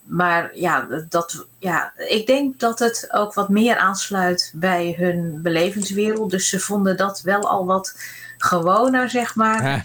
maar 0.02 0.50
ja, 0.54 0.86
dat, 1.08 1.46
ja, 1.58 1.92
ik 1.96 2.26
denk 2.26 2.60
dat 2.60 2.78
het 2.78 3.08
ook 3.10 3.34
wat 3.34 3.48
meer 3.48 3.76
aansluit 3.76 4.52
bij 4.54 4.94
hun 4.98 5.42
belevingswereld. 5.42 6.30
Dus 6.30 6.48
ze 6.48 6.60
vonden 6.60 6.96
dat 6.96 7.20
wel 7.20 7.48
al 7.48 7.66
wat 7.66 7.96
gewoner, 8.38 9.10
zeg 9.10 9.34
maar, 9.34 9.80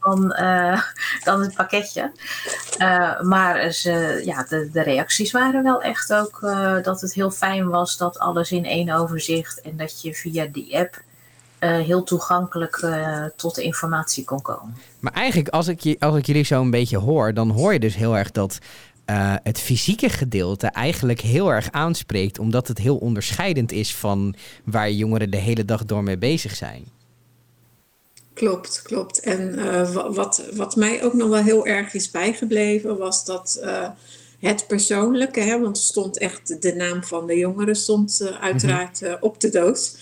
dan, 0.00 0.28
dan 1.24 1.40
het 1.40 1.54
pakketje. 1.54 2.12
maar 3.22 3.70
ze, 3.70 4.22
ja, 4.24 4.46
de, 4.48 4.70
de, 4.72 4.82
reacties 4.82 5.32
waren 5.32 5.62
wel 5.62 5.82
echt 5.82 6.12
ook 6.12 6.40
dat 6.82 7.00
het 7.00 7.14
heel 7.14 7.30
fijn 7.30 7.68
was 7.68 7.96
dat 7.96 8.18
alles 8.18 8.52
in 8.52 8.64
één 8.64 8.90
overzicht 8.90 9.60
en 9.60 9.76
dat 9.76 10.02
je 10.02 10.14
via 10.14 10.46
die 10.46 10.78
app 10.78 11.02
uh, 11.62 11.78
heel 11.78 12.02
toegankelijk 12.02 12.76
uh, 12.76 13.24
tot 13.36 13.54
de 13.54 13.62
informatie 13.62 14.24
kon 14.24 14.42
komen. 14.42 14.76
Maar 15.00 15.12
eigenlijk, 15.12 15.48
als 15.48 15.68
ik, 15.68 15.96
als 15.98 16.16
ik 16.16 16.26
jullie 16.26 16.44
zo 16.44 16.60
een 16.60 16.70
beetje 16.70 16.98
hoor, 16.98 17.34
dan 17.34 17.50
hoor 17.50 17.72
je 17.72 17.78
dus 17.78 17.94
heel 17.94 18.16
erg 18.16 18.30
dat 18.30 18.58
uh, 19.06 19.34
het 19.42 19.58
fysieke 19.58 20.08
gedeelte 20.08 20.66
eigenlijk 20.66 21.20
heel 21.20 21.52
erg 21.52 21.70
aanspreekt, 21.70 22.38
omdat 22.38 22.68
het 22.68 22.78
heel 22.78 22.96
onderscheidend 22.96 23.72
is 23.72 23.94
van 23.94 24.34
waar 24.64 24.90
jongeren 24.90 25.30
de 25.30 25.36
hele 25.36 25.64
dag 25.64 25.84
door 25.84 26.02
mee 26.02 26.18
bezig 26.18 26.54
zijn. 26.54 26.84
Klopt, 28.34 28.82
klopt. 28.82 29.20
En 29.20 29.54
wat, 30.14 30.42
wat 30.54 30.76
mij 30.76 31.04
ook 31.04 31.12
nog 31.12 31.28
wel 31.28 31.42
heel 31.42 31.66
erg 31.66 31.94
is 31.94 32.10
bijgebleven, 32.10 32.98
was 32.98 33.24
dat 33.24 33.64
het 34.40 34.66
persoonlijke, 34.66 35.40
hè, 35.40 35.60
want 35.60 35.78
stond 35.78 36.18
echt 36.18 36.62
de 36.62 36.74
naam 36.74 37.04
van 37.04 37.26
de 37.26 37.36
jongeren 37.36 37.76
stond 37.76 38.36
uiteraard 38.40 39.00
-hmm. 39.00 39.16
op 39.20 39.40
de 39.40 39.48
doos. 39.48 39.94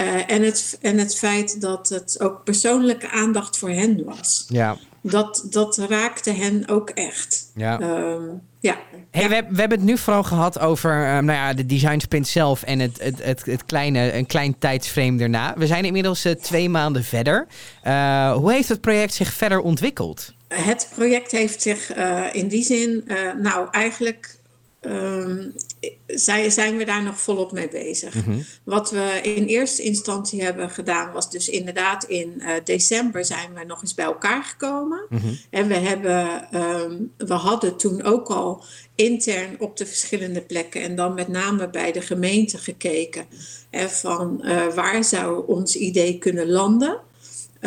Uh, 0.00 0.30
en, 0.30 0.42
het, 0.42 0.78
en 0.80 0.98
het 0.98 1.18
feit 1.18 1.60
dat 1.60 1.88
het 1.88 2.20
ook 2.20 2.44
persoonlijke 2.44 3.10
aandacht 3.10 3.58
voor 3.58 3.70
hen 3.70 4.04
was. 4.04 4.44
Ja. 4.48 4.76
Dat, 5.00 5.46
dat 5.50 5.78
raakte 5.78 6.30
hen 6.30 6.68
ook 6.68 6.90
echt. 6.90 7.50
Ja. 7.54 7.80
Um, 7.80 8.42
ja. 8.60 8.78
Hey, 9.10 9.28
we, 9.28 9.44
we 9.48 9.60
hebben 9.60 9.78
het 9.78 9.86
nu 9.86 9.98
vooral 9.98 10.22
gehad 10.22 10.58
over 10.58 11.16
um, 11.16 11.24
nou 11.24 11.38
ja, 11.38 11.54
de 11.54 11.66
design 11.66 11.98
sprint 11.98 12.28
zelf 12.28 12.62
en 12.62 12.78
het, 12.78 13.02
het, 13.02 13.22
het, 13.22 13.44
het, 13.44 13.64
kleine, 13.64 14.12
een 14.12 14.26
klein 14.26 14.58
tijdsframe 14.58 15.18
daarna. 15.18 15.54
We 15.56 15.66
zijn 15.66 15.84
inmiddels 15.84 16.26
uh, 16.26 16.32
twee 16.32 16.68
maanden 16.68 17.04
verder. 17.04 17.46
Uh, 17.84 18.32
hoe 18.32 18.52
heeft 18.52 18.68
het 18.68 18.80
project 18.80 19.14
zich 19.14 19.32
verder 19.32 19.60
ontwikkeld? 19.60 20.34
Het 20.48 20.88
project 20.94 21.30
heeft 21.30 21.62
zich 21.62 21.94
in 22.32 22.48
die 22.48 22.64
zin, 22.64 23.04
nou 23.42 23.68
eigenlijk 23.70 24.38
um, 24.86 25.52
zij, 26.06 26.50
zijn 26.50 26.76
we 26.76 26.84
daar 26.84 27.02
nog 27.02 27.18
volop 27.18 27.52
mee 27.52 27.68
bezig. 27.68 28.14
Mhm. 28.14 28.38
Wat 28.64 28.90
we 28.90 29.20
in 29.22 29.44
eerste 29.44 29.82
instantie 29.82 30.42
hebben 30.42 30.70
gedaan, 30.70 31.12
was 31.12 31.30
dus 31.30 31.48
inderdaad 31.48 32.04
in 32.04 32.34
uh, 32.38 32.50
december 32.64 33.24
zijn 33.24 33.54
we 33.54 33.64
nog 33.64 33.82
eens 33.82 33.94
bij 33.94 34.04
elkaar 34.04 34.44
gekomen. 34.44 35.06
Mhm. 35.08 35.34
En 35.50 35.68
we, 35.68 35.74
hebben, 35.74 36.48
um, 36.54 37.12
we 37.16 37.34
hadden 37.34 37.76
toen 37.76 38.02
ook 38.02 38.28
al 38.28 38.64
intern 38.94 39.56
op 39.58 39.76
de 39.76 39.86
verschillende 39.86 40.40
plekken 40.40 40.82
en 40.82 40.96
dan 40.96 41.14
met 41.14 41.28
name 41.28 41.70
bij 41.70 41.92
de 41.92 42.00
gemeente 42.00 42.58
gekeken. 42.58 43.26
Hè, 43.70 43.88
van 43.88 44.40
uh, 44.42 44.66
waar 44.74 45.04
zou 45.04 45.46
ons 45.46 45.76
idee 45.76 46.18
kunnen 46.18 46.50
landen? 46.50 47.00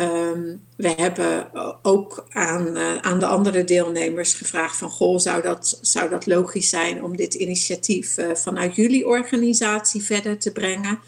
Um, 0.00 0.60
we 0.76 0.88
hebben 0.88 1.48
ook 1.82 2.26
aan, 2.28 2.76
uh, 2.76 2.96
aan 2.96 3.18
de 3.18 3.26
andere 3.26 3.64
deelnemers 3.64 4.34
gevraagd 4.34 4.76
van... 4.76 4.90
goh, 4.90 5.18
zou 5.18 5.42
dat, 5.42 5.78
zou 5.82 6.10
dat 6.10 6.26
logisch 6.26 6.68
zijn 6.68 7.04
om 7.04 7.16
dit 7.16 7.34
initiatief 7.34 8.18
uh, 8.18 8.34
vanuit 8.34 8.74
jullie 8.74 9.06
organisatie 9.06 10.02
verder 10.02 10.38
te 10.38 10.52
brengen? 10.52 10.98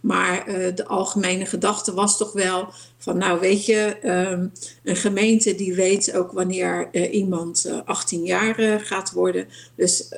Maar 0.00 0.48
uh, 0.48 0.74
de 0.74 0.86
algemene 0.86 1.46
gedachte 1.46 1.94
was 1.94 2.16
toch 2.16 2.32
wel 2.32 2.72
van... 2.98 3.18
nou 3.18 3.40
weet 3.40 3.66
je, 3.66 3.96
um, 4.30 4.52
een 4.82 4.96
gemeente 4.96 5.54
die 5.54 5.74
weet 5.74 6.14
ook 6.14 6.32
wanneer 6.32 6.88
iemand 7.10 7.82
18 7.84 8.24
jaar 8.24 8.80
gaat 8.80 9.12
worden. 9.12 9.48
Dus 9.76 10.08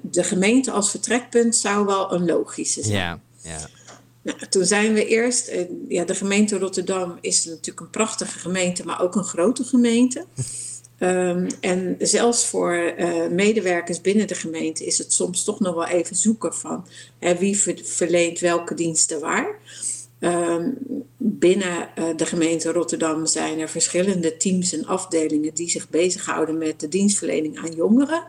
de 0.00 0.24
gemeente 0.24 0.70
als 0.70 0.90
vertrekpunt 0.90 1.56
zou 1.56 1.86
wel 1.86 2.12
een 2.12 2.24
logische 2.24 2.82
zijn. 2.82 2.96
Ja, 2.96 3.20
ja. 3.42 3.68
Nou, 4.22 4.38
toen 4.48 4.64
zijn 4.64 4.92
we 4.92 5.06
eerst, 5.06 5.48
uh, 5.48 5.60
ja, 5.88 6.04
de 6.04 6.14
gemeente 6.14 6.58
Rotterdam 6.58 7.18
is 7.20 7.44
natuurlijk 7.44 7.80
een 7.80 7.90
prachtige 7.90 8.38
gemeente, 8.38 8.84
maar 8.84 9.02
ook 9.02 9.14
een 9.14 9.24
grote 9.24 9.64
gemeente. 9.64 10.24
Um, 10.98 11.46
en 11.60 11.96
zelfs 11.98 12.46
voor 12.46 12.94
uh, 12.98 13.28
medewerkers 13.28 14.00
binnen 14.00 14.26
de 14.26 14.34
gemeente 14.34 14.84
is 14.84 14.98
het 14.98 15.12
soms 15.12 15.44
toch 15.44 15.60
nog 15.60 15.74
wel 15.74 15.86
even 15.86 16.16
zoeken 16.16 16.54
van 16.54 16.86
hè, 17.18 17.36
wie 17.36 17.56
ver, 17.56 17.78
verleent 17.82 18.38
welke 18.38 18.74
diensten 18.74 19.20
waar. 19.20 19.58
Um, 20.20 20.78
binnen 21.16 21.88
uh, 21.98 22.04
de 22.16 22.26
gemeente 22.26 22.72
Rotterdam 22.72 23.26
zijn 23.26 23.58
er 23.58 23.68
verschillende 23.68 24.36
teams 24.36 24.72
en 24.72 24.86
afdelingen 24.86 25.54
die 25.54 25.70
zich 25.70 25.88
bezighouden 25.88 26.58
met 26.58 26.80
de 26.80 26.88
dienstverlening 26.88 27.58
aan 27.58 27.72
jongeren. 27.72 28.24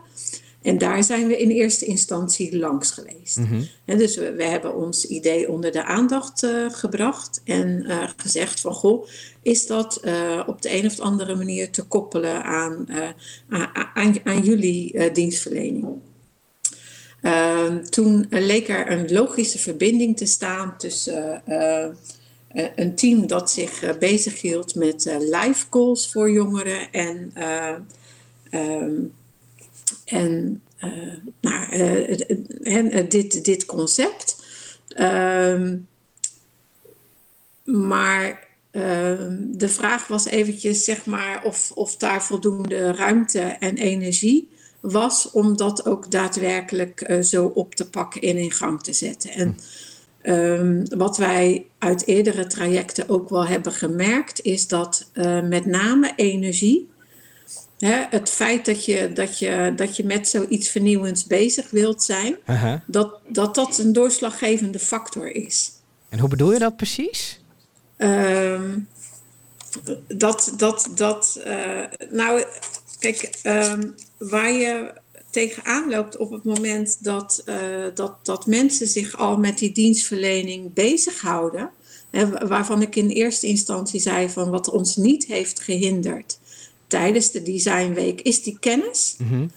En 0.64 0.78
daar 0.78 1.04
zijn 1.04 1.26
we 1.26 1.38
in 1.38 1.50
eerste 1.50 1.84
instantie 1.84 2.58
langs 2.58 2.90
geweest. 2.90 3.36
Mm 3.36 3.46
-hmm. 3.46 3.68
En 3.84 3.98
dus 3.98 4.16
we, 4.16 4.32
we, 4.32 4.44
hebben 4.44 4.74
ons 4.74 5.06
idee 5.06 5.48
onder 5.48 5.72
de 5.72 5.84
aandacht 5.84 6.42
uh, 6.42 6.70
gebracht 6.70 7.40
en 7.44 7.84
uh, 7.86 8.08
gezegd 8.16 8.60
van 8.60 8.74
goh, 8.74 9.06
is 9.42 9.66
dat 9.66 10.00
uh, 10.04 10.42
op 10.46 10.62
de 10.62 10.76
een 10.76 10.86
of 10.86 11.00
andere 11.00 11.34
manier 11.34 11.70
te 11.70 11.82
koppelen 11.82 12.44
aan, 12.44 12.86
aan, 13.48 13.70
aan, 13.94 14.16
aan, 14.24 14.42
jullie 14.42 15.12
dienstverlening. 15.12 15.86
Ehm, 17.22 17.84
toen 17.84 18.26
leek 18.30 18.68
er 18.68 18.90
een 18.90 19.12
logische 19.12 19.58
verbinding 19.58 20.16
te 20.16 20.26
staan 20.26 20.76
tussen 20.78 21.42
een 22.76 22.94
team 22.94 23.26
dat 23.26 23.50
zich 23.50 23.98
bezighield 23.98 24.74
met 24.74 25.16
live 25.18 25.68
calls 25.70 26.12
voor 26.12 26.30
jongeren 26.30 26.92
en 26.92 27.32
um, 28.52 29.12
en 30.04 30.62
uh, 30.84 31.14
nou, 31.40 31.76
uh, 32.62 33.08
dit, 33.08 33.44
dit 33.44 33.64
concept. 33.64 34.44
Uh, 34.96 35.70
maar 37.64 38.46
ehm, 38.70 39.36
de 39.40 39.68
vraag 39.68 40.06
was 40.06 40.26
eventjes, 40.26 40.84
zeg 40.84 41.06
maar, 41.06 41.44
of, 41.44 41.72
of 41.74 41.96
daar 41.96 42.22
voldoende 42.22 42.92
ruimte 42.92 43.40
en 43.40 43.76
energie 43.76 44.48
was 44.80 45.30
om 45.30 45.56
dat 45.56 45.86
ook 45.86 46.10
daadwerkelijk 46.10 47.08
uh, 47.08 47.22
zo 47.22 47.46
op 47.46 47.74
te 47.74 47.90
pakken 47.90 48.20
en 48.20 48.36
in 48.36 48.52
gang 48.52 48.82
te 48.82 48.92
zetten. 48.92 49.30
En 49.30 49.56
um, 50.22 50.84
wat 50.98 51.16
wij 51.16 51.66
uit 51.78 52.06
eerdere 52.06 52.46
trajecten 52.46 53.08
ook 53.08 53.28
wel 53.28 53.46
hebben 53.46 53.72
gemerkt, 53.72 54.42
is 54.42 54.68
dat 54.68 55.10
uh, 55.14 55.42
met 55.42 55.66
name 55.66 56.12
energie 56.16 56.88
Hè, 57.78 58.04
het 58.10 58.30
feit 58.30 58.64
dat 58.64 58.84
je, 58.84 59.12
dat, 59.12 59.38
je, 59.38 59.72
dat 59.76 59.96
je 59.96 60.04
met 60.04 60.28
zoiets 60.28 60.68
vernieuwends 60.68 61.26
bezig 61.26 61.70
wilt 61.70 62.02
zijn, 62.02 62.36
uh 62.46 62.62
-huh. 62.62 62.80
dat, 62.86 63.18
dat 63.28 63.54
dat 63.54 63.78
een 63.78 63.92
doorslaggevende 63.92 64.78
factor 64.78 65.30
is. 65.30 65.72
En 66.08 66.18
hoe 66.18 66.28
bedoel 66.28 66.52
je 66.52 66.58
dat 66.58 66.76
precies? 66.76 67.40
Um, 67.96 68.88
dat, 70.06 70.54
dat, 70.56 70.90
dat, 70.94 71.40
uh, 71.46 71.84
nou, 72.10 72.44
kijk, 72.98 73.40
um, 73.42 73.94
waar 74.18 74.52
je 74.52 74.92
tegenaan 75.30 75.90
loopt 75.90 76.16
op 76.16 76.30
het 76.30 76.44
moment 76.44 77.04
dat, 77.04 77.42
uh, 77.46 77.56
dat, 77.94 78.14
dat 78.22 78.46
mensen 78.46 78.86
zich 78.86 79.16
al 79.16 79.36
met 79.36 79.58
die 79.58 79.72
dienstverlening 79.72 80.72
bezighouden, 80.72 81.70
hè, 82.10 82.28
waarvan 82.46 82.82
ik 82.82 82.96
in 82.96 83.08
eerste 83.08 83.46
instantie 83.46 84.00
zei 84.00 84.28
van 84.28 84.50
wat 84.50 84.70
ons 84.70 84.96
niet 84.96 85.26
heeft 85.26 85.60
gehinderd 85.60 86.38
tijdens 86.94 87.30
de 87.30 87.42
designweek 87.42 88.20
is 88.20 88.42
die 88.42 88.56
kennis. 88.60 89.14
Mm 89.18 89.28
-hmm. 89.28 89.50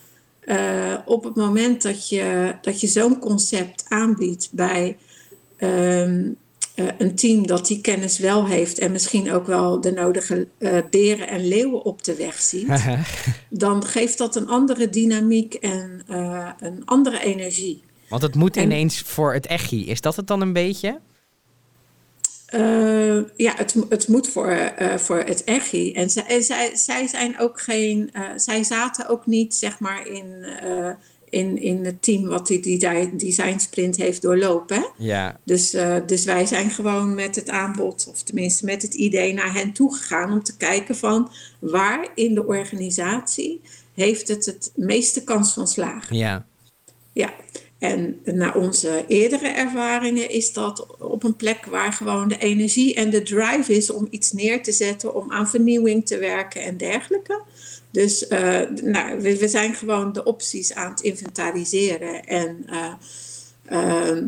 uh, 0.46 0.98
op 1.06 1.24
het 1.24 1.36
moment 1.36 1.82
dat 1.82 2.10
je, 2.10 2.56
dat 2.62 2.82
je 2.82 2.88
zo'n 2.88 3.20
concept 3.20 3.86
aanbiedt 3.88 4.50
bij 4.52 4.98
um, 5.60 6.38
uh, 6.76 6.86
een 6.98 7.16
team 7.16 7.48
dat 7.48 7.68
die 7.68 7.82
kennis 7.82 8.20
wel 8.20 8.46
heeft 8.46 8.80
en 8.80 8.92
misschien 8.92 9.32
ook 9.32 9.48
wel 9.48 9.82
de 9.82 9.92
nodige 9.92 10.48
uh, 10.60 10.78
beren 10.90 11.28
en 11.28 11.48
leeuwen 11.48 11.84
op 11.84 12.04
de 12.04 12.16
weg 12.16 12.42
ziet, 12.42 12.84
dan 13.50 13.86
geeft 13.86 14.18
dat 14.18 14.36
een 14.36 14.48
andere 14.48 14.90
dynamiek 14.90 15.54
en 15.54 16.02
een 16.60 16.86
andere 16.86 17.20
energie. 17.24 17.84
Want 18.10 18.22
het 18.22 18.36
moet 18.36 18.58
en, 18.58 18.64
ineens 18.64 19.02
voor 19.02 19.34
het 19.34 19.46
echi. 19.46 19.88
Is 19.90 20.02
dat 20.02 20.16
het 20.16 20.28
dan 20.28 20.42
een 20.42 20.54
beetje? 20.54 21.00
Uh, 22.54 23.22
ja, 23.36 23.54
het, 23.56 23.76
het 23.90 24.08
moet 24.08 24.30
voor, 24.30 24.72
uh, 24.82 24.96
voor 24.96 25.18
het 25.18 25.44
EGI. 25.46 25.94
En 25.94 26.10
zij, 26.10 26.42
zij, 26.42 26.76
zij 26.76 27.08
zijn 27.08 27.40
ook 27.40 27.62
geen. 27.62 28.10
Uh, 28.14 28.30
zij 28.36 28.64
zaten 28.64 29.08
ook 29.08 29.26
niet, 29.26 29.56
zeg 29.56 29.80
maar, 29.80 30.08
in, 30.08 30.46
in, 31.30 31.62
in 31.62 31.86
het 31.86 32.02
team 32.02 32.26
wat 32.26 32.48
die, 32.48 32.60
die 32.60 33.16
design 33.16 33.58
sprint 33.58 33.96
heeft 33.96 34.22
doorlopen. 34.22 34.92
Ja. 34.98 35.40
Dus, 35.44 35.76
dus 36.06 36.26
wij 36.26 36.46
zijn 36.46 36.70
gewoon 36.70 37.16
met 37.16 37.36
het 37.36 37.50
aanbod, 37.50 38.08
of 38.10 38.24
tenminste 38.24 38.66
met 38.66 38.82
het 38.82 38.94
idee, 38.94 39.34
naar 39.34 39.54
hen 39.54 39.74
toegegaan 39.74 40.32
om 40.32 40.44
te 40.44 40.58
kijken 40.58 40.96
van 40.96 41.32
waar 41.60 42.08
in 42.16 42.34
de 42.34 42.46
organisatie 42.46 43.62
heeft 43.94 44.28
het 44.28 44.46
het 44.46 44.72
meeste 44.76 45.24
kans 45.24 45.54
van 45.54 45.68
slagen. 45.68 46.16
Ja. 46.16 46.46
Ja, 47.14 47.34
en 47.80 48.20
naar 48.24 48.56
onze 48.56 49.06
eerdere 49.08 49.48
ervaringen 49.48 50.30
is 50.30 50.54
dat 50.54 50.98
op 51.00 51.24
een 51.24 51.36
plek 51.36 51.66
waar 51.66 51.94
gewoon 51.94 52.28
de 52.28 52.38
energie 52.38 52.96
en 52.96 53.10
de 53.10 53.24
drive 53.24 53.74
is 53.74 53.90
om 53.90 54.08
iets 54.10 54.32
neer 54.32 54.64
te 54.64 54.72
zetten, 54.72 55.16
om 55.16 55.32
aan 55.32 55.50
vernieuwing 55.50 56.06
te 56.06 56.18
werken 56.18 56.62
en 56.62 56.78
dergelijke. 56.78 57.42
Dus 57.92 58.30
uh, 58.30 58.60
nou, 58.84 59.22
we, 59.22 59.48
zijn 59.48 59.76
gewoon 59.76 60.14
de 60.14 60.24
opties 60.24 60.74
aan 60.74 60.90
het 60.90 61.02
inventariseren 61.02 62.26
en 62.26 62.66
uh, 62.70 62.94
uh, 63.72 64.24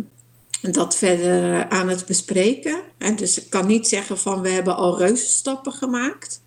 dat 0.62 0.96
verder 0.96 1.70
aan 1.70 1.90
het 1.90 2.06
bespreken. 2.06 2.80
En 2.98 3.16
dus 3.16 3.42
ik 3.42 3.50
kan 3.50 3.68
niet 3.68 3.88
zeggen 3.88 4.18
van 4.18 4.42
we 4.42 4.50
hebben 4.50 4.76
al 4.76 4.98
reuzenstappen 4.98 5.72
gemaakt. 5.72 6.42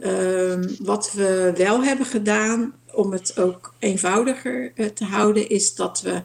Ehm, 0.00 0.68
wat 0.78 1.12
we 1.12 1.52
wel 1.56 1.82
hebben 1.82 2.06
gedaan 2.06 2.74
om 2.94 3.12
het 3.12 3.38
ook 3.38 3.74
eenvoudiger 3.78 4.72
uh, 4.74 4.86
te 4.86 5.04
houden, 5.04 5.48
is 5.48 5.74
dat 5.74 6.00
we 6.00 6.22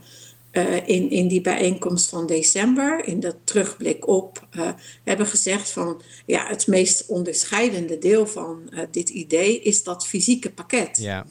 uh, 0.51 0.88
in, 0.88 1.09
in 1.09 1.27
die 1.27 1.41
bijeenkomst 1.41 2.09
van 2.09 2.25
december, 2.25 3.05
in 3.05 3.19
de 3.19 3.35
terugblik 3.43 4.07
op, 4.07 4.47
uh, 4.51 4.69
hebben 5.03 5.25
gezegd 5.25 5.71
van 5.71 6.01
ja, 6.25 6.47
het 6.47 6.67
meest 6.67 7.05
onderscheidende 7.05 7.97
deel 7.97 8.27
van 8.27 8.69
dit 8.91 9.09
idee 9.09 9.61
is 9.61 9.83
dat 9.83 10.07
fysieke 10.07 10.51
pakket. 10.51 10.97
Ja. 10.97 11.25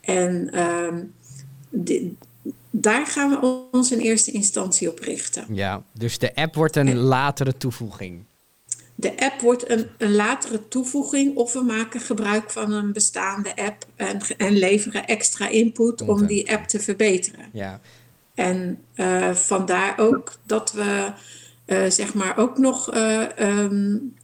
En 0.00 0.60
um, 0.60 1.14
die, 1.70 2.16
daar 2.70 3.06
gaan 3.06 3.30
we 3.30 3.66
ons 3.70 3.92
in 3.92 3.98
eerste 3.98 4.30
instantie 4.30 4.90
op 4.90 4.98
richten. 4.98 5.46
Ja, 5.50 5.84
dus 5.92 6.18
de 6.18 6.34
app 6.34 6.54
wordt 6.54 6.76
een 6.76 6.96
latere 6.96 7.56
toevoeging. 7.56 8.24
De 8.94 9.18
app 9.18 9.40
wordt 9.40 9.70
een, 9.70 9.86
een 9.98 10.14
latere 10.14 10.68
toevoeging 10.68 11.36
of 11.36 11.52
we 11.52 11.62
maken 11.62 12.00
gebruik 12.00 12.50
van 12.50 12.72
een 12.72 12.92
bestaande 12.92 13.56
app 13.56 13.86
en, 13.96 14.20
en 14.36 14.52
leveren 14.52 15.06
extra 15.06 15.48
input 15.48 16.02
om 16.02 16.26
die 16.26 16.52
app 16.52 16.64
te 16.64 16.80
verbeteren. 16.80 17.48
Ja. 17.52 17.80
En 18.34 18.78
uh, 18.94 19.34
vandaar 19.34 19.98
ook 19.98 20.38
dat 20.46 20.72
we 20.72 21.12
uh, 21.66 21.90
zeg 21.90 22.14
maar 22.14 22.36
ook 22.36 22.58
nog 22.58 22.94
uh, 22.94 23.22
um, 23.38 24.14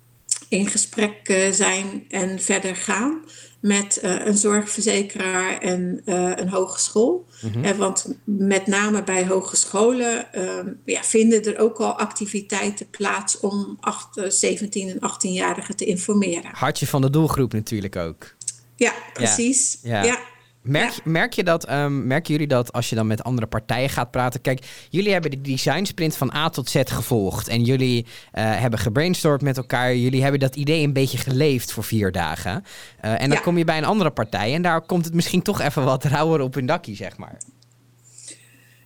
in 0.50 0.66
gesprek 0.66 1.48
zijn 1.52 2.04
en 2.08 2.40
verder 2.40 2.76
gaan 2.76 3.20
met 3.60 4.00
uh, 4.04 4.26
een 4.26 4.36
zorgverzekeraar 4.36 5.58
en 5.58 6.02
uh, 6.04 6.32
een 6.36 6.48
hogeschool. 6.48 7.26
En 7.62 7.76
want 7.76 8.14
met 8.24 8.66
name 8.66 9.02
bij 9.02 9.26
hogescholen 9.26 10.26
uh, 10.34 10.58
ja, 10.84 11.02
vinden 11.02 11.44
er 11.44 11.58
ook 11.58 11.78
al 11.78 11.98
activiteiten 11.98 12.90
plaats 12.90 13.40
om 13.40 13.76
acht, 13.80 14.20
17 14.28 14.88
en 14.88 14.96
18-jarigen 14.96 15.74
te 15.74 15.84
informeren. 15.84 16.50
Hartje 16.52 16.86
van 16.86 17.00
de 17.00 17.10
doelgroep 17.10 17.52
natuurlijk 17.52 17.96
ook. 17.96 18.34
Ja, 18.76 18.92
precies. 19.12 19.78
Ja. 19.82 20.02
ja. 20.02 20.04
ja. 20.04 20.18
Merk, 20.62 21.04
merk 21.04 21.32
je 21.32 21.44
dat, 21.44 21.70
um, 21.70 22.06
merken 22.06 22.32
jullie 22.32 22.48
dat 22.48 22.72
als 22.72 22.88
je 22.88 22.94
dan 22.94 23.06
met 23.06 23.24
andere 23.24 23.46
partijen 23.46 23.88
gaat 23.88 24.10
praten? 24.10 24.40
Kijk, 24.40 24.86
jullie 24.90 25.12
hebben 25.12 25.30
de 25.30 25.40
design 25.40 25.84
sprint 25.84 26.16
van 26.16 26.34
A 26.34 26.48
tot 26.48 26.70
Z 26.70 26.80
gevolgd. 26.84 27.48
En 27.48 27.64
jullie 27.64 28.02
uh, 28.02 28.08
hebben 28.32 28.78
gebrainstormd 28.78 29.42
met 29.42 29.56
elkaar. 29.56 29.94
Jullie 29.96 30.22
hebben 30.22 30.40
dat 30.40 30.56
idee 30.56 30.84
een 30.84 30.92
beetje 30.92 31.18
geleefd 31.18 31.72
voor 31.72 31.84
vier 31.84 32.12
dagen. 32.12 32.64
Uh, 33.04 33.10
en 33.10 33.28
dan 33.28 33.38
ja. 33.38 33.40
kom 33.40 33.58
je 33.58 33.64
bij 33.64 33.78
een 33.78 33.84
andere 33.84 34.10
partij. 34.10 34.54
En 34.54 34.62
daar 34.62 34.80
komt 34.80 35.04
het 35.04 35.14
misschien 35.14 35.42
toch 35.42 35.60
even 35.60 35.84
wat 35.84 36.04
rauwer 36.04 36.40
op 36.40 36.54
hun 36.54 36.66
dakkie, 36.66 36.96
zeg 36.96 37.16
maar. 37.16 37.38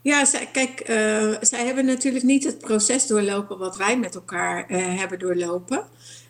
Ja, 0.02 0.24
zij, 0.24 0.48
kijk, 0.52 0.80
uh, 0.80 1.36
zij 1.40 1.64
hebben 1.66 1.84
natuurlijk 1.84 2.24
niet 2.24 2.44
het 2.44 2.58
proces 2.58 3.06
doorlopen 3.06 3.58
wat 3.58 3.76
wij 3.76 3.98
met 3.98 4.14
elkaar 4.14 4.64
hebben 4.68 5.18
doorlopen. 5.18 5.86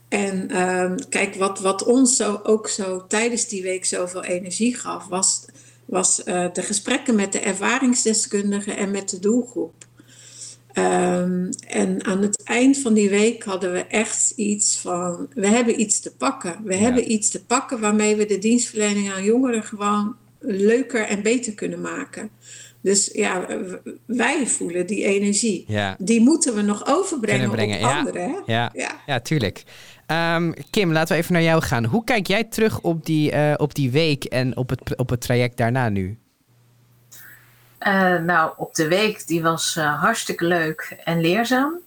En 0.09 0.63
um, 0.63 1.09
kijk, 1.09 1.35
wat, 1.35 1.61
wat 1.61 1.85
ons 1.85 2.17
zo, 2.17 2.41
ook 2.43 2.69
zo 2.69 3.07
tijdens 3.07 3.49
die 3.49 3.63
week 3.63 3.85
zoveel 3.85 4.25
energie 4.25 4.75
gaf, 4.75 5.07
was, 5.07 5.44
was 5.87 6.23
uh, 6.25 6.47
de 6.53 6.63
gesprekken 6.63 7.15
met 7.15 7.33
de 7.33 7.41
ervaringsdeskundigen 7.41 8.77
en 8.77 8.91
met 8.91 9.09
de 9.09 9.19
doelgroep. 9.19 9.75
Um, 10.79 11.49
en 11.67 12.05
aan 12.05 12.23
het 12.23 12.43
eind 12.43 12.79
van 12.79 12.95
die 12.95 13.11
week 13.11 13.45
hadden 13.45 13.73
we 13.73 13.87
echt 13.87 14.31
iets 14.31 14.79
van, 14.79 15.29
we 15.35 15.47
hebben 15.47 15.81
iets 15.81 16.01
te 16.01 16.15
pakken. 16.17 16.61
We 16.65 16.75
ja. 16.75 16.81
hebben 16.81 17.13
iets 17.13 17.31
te 17.31 17.45
pakken 17.45 17.81
waarmee 17.81 18.17
we 18.17 18.27
de 18.27 18.39
dienstverlening 18.39 19.13
aan 19.13 19.25
jongeren 19.25 19.63
gewoon 19.63 20.17
leuker 20.39 21.07
en 21.07 21.23
beter 21.23 21.55
kunnen 21.55 21.81
maken. 21.81 22.31
Dus 22.85 23.11
ja, 23.13 23.47
wij 24.07 24.47
voelen 24.47 24.87
die 24.87 25.05
energie. 25.05 25.65
Ja. 25.67 25.97
Die 25.99 26.21
moeten 26.21 26.55
we 26.55 26.63
nog 26.63 26.87
overbrengen 26.87 27.51
brengen. 27.51 27.77
op 27.77 27.83
ja. 27.83 27.99
anderen. 27.99 28.23
Hè? 28.23 28.53
Ja. 28.53 28.71
Ja. 28.75 28.91
ja, 29.07 29.21
tuurlijk. 29.21 29.63
Um, 30.07 30.55
Kim, 30.71 30.93
laten 30.93 31.15
we 31.15 31.23
even 31.23 31.33
naar 31.33 31.43
jou 31.43 31.63
gaan. 31.63 31.85
Hoe 31.85 32.05
kijk 32.05 32.27
jij 32.27 32.45
terug 32.45 32.81
op 32.81 33.07
die, 33.07 33.33
uh, 33.33 33.55
op 33.57 33.75
die 33.75 33.91
week 33.91 34.25
en 34.25 34.57
op 34.57 34.69
het, 34.69 34.97
op 34.97 35.11
het 35.11 35.21
traject 35.21 35.57
daarna 35.57 35.89
nu? 35.89 36.19
Uh, 37.81 38.19
nou, 38.19 38.53
op 38.57 38.75
de 38.75 38.89
week, 38.89 39.27
die 39.27 39.43
was 39.43 39.77
uh, 39.79 40.01
hartstikke 40.01 40.45
leuk 40.45 40.97
en 41.05 41.21
leerzaam. 41.21 41.83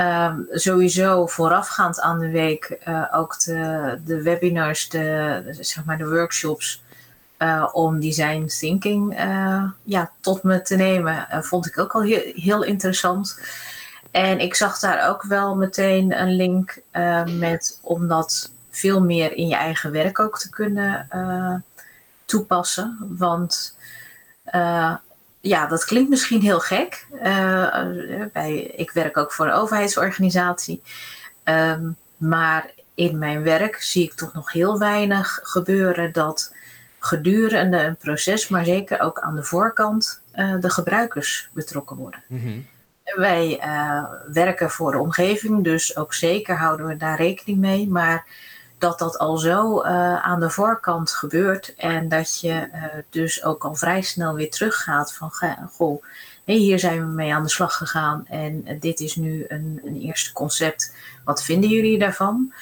Um, 0.00 0.46
sowieso 0.50 1.26
voorafgaand 1.26 2.00
aan 2.00 2.18
de 2.18 2.30
week 2.30 2.78
ook 3.12 3.40
de, 3.44 3.98
de 4.04 4.22
webinars, 4.22 4.88
de, 4.88 5.42
zeg 5.60 5.84
maar 5.84 5.98
de 5.98 6.08
workshops 6.08 6.83
uh, 7.44 7.68
om 7.72 8.00
design 8.00 8.46
thinking 8.46 9.20
uh, 9.20 9.64
ja, 9.82 10.10
tot 10.20 10.42
me 10.42 10.62
te 10.62 10.76
nemen. 10.76 11.26
Uh, 11.30 11.42
vond 11.42 11.66
ik 11.66 11.78
ook 11.78 11.92
al 11.92 12.02
heel, 12.34 12.62
interessant. 12.62 13.40
En 14.10 14.40
ik 14.40 14.54
zag 14.54 14.78
daar 14.78 15.08
ook 15.08 15.22
wel 15.22 15.56
meteen 15.56 16.20
een 16.20 16.36
link 16.36 16.82
met 17.38 17.78
om 17.82 18.08
dat 18.08 18.52
veel 18.70 19.00
meer 19.00 19.32
in 19.32 19.48
je 19.48 19.54
eigen 19.54 19.92
werk 19.92 20.18
ook 20.18 20.38
te 20.38 20.50
kunnen 20.50 21.08
toepassen. 22.24 22.98
Want 23.00 23.76
ja, 25.40 25.66
dat 25.66 25.84
klinkt 25.84 26.10
misschien 26.10 26.40
heel 26.40 26.60
gek. 26.60 27.06
bij, 28.32 28.72
ik 28.76 28.90
werk 28.90 29.16
ook 29.16 29.32
voor 29.32 29.46
een 29.46 29.52
overheidsorganisatie. 29.52 30.82
Um, 31.44 31.96
maar 32.16 32.70
in 32.94 33.18
mijn 33.18 33.42
werk 33.42 33.82
zie 33.82 34.04
ik 34.04 34.14
toch 34.14 34.32
nog 34.32 34.52
heel 34.52 34.78
weinig 34.78 35.40
gebeuren 35.42 36.12
dat 36.12 36.54
gedurende 37.04 37.78
een 37.78 37.96
proces, 37.96 38.48
maar 38.48 38.64
zeker 38.64 39.00
ook 39.00 39.20
aan 39.20 39.34
de 39.34 39.42
voorkant, 39.42 40.22
uh, 40.34 40.60
de 40.60 40.70
gebruikers 40.70 41.48
betrokken 41.52 41.96
worden. 41.96 42.22
Mm-hmm. 42.26 42.66
Wij 43.04 43.60
uh, 43.64 44.04
werken 44.32 44.70
voor 44.70 44.92
de 44.92 44.98
omgeving, 44.98 45.64
dus 45.64 45.96
ook 45.96 46.14
zeker 46.14 46.56
houden 46.56 46.86
we 46.86 46.96
daar 46.96 47.16
rekening 47.16 47.58
mee. 47.58 47.88
Maar 47.88 48.26
dat 48.78 48.98
dat 48.98 49.18
al 49.18 49.38
zo 49.38 49.82
uh, 49.82 50.16
aan 50.16 50.40
de 50.40 50.50
voorkant 50.50 51.10
gebeurt 51.10 51.74
en 51.74 52.08
dat 52.08 52.40
je 52.40 52.68
dus 53.10 53.44
ook 53.44 53.64
al 53.64 53.74
vrij 53.74 54.02
snel 54.02 54.34
weer 54.34 54.50
teruggaat 54.50 55.14
van 55.14 55.32
goh, 55.72 56.04
hey, 56.44 56.54
hier 56.54 56.78
zijn 56.78 57.00
we 57.00 57.12
mee 57.12 57.34
aan 57.34 57.42
de 57.42 57.48
slag 57.48 57.76
gegaan 57.76 58.26
en 58.26 58.78
dit 58.80 59.00
is 59.00 59.16
nu 59.16 59.44
een, 59.48 59.80
een 59.84 60.00
eerste 60.00 60.32
concept. 60.32 60.94
Wat 61.24 61.44
vinden 61.44 61.70
jullie 61.70 61.98
daarvan? 61.98 62.52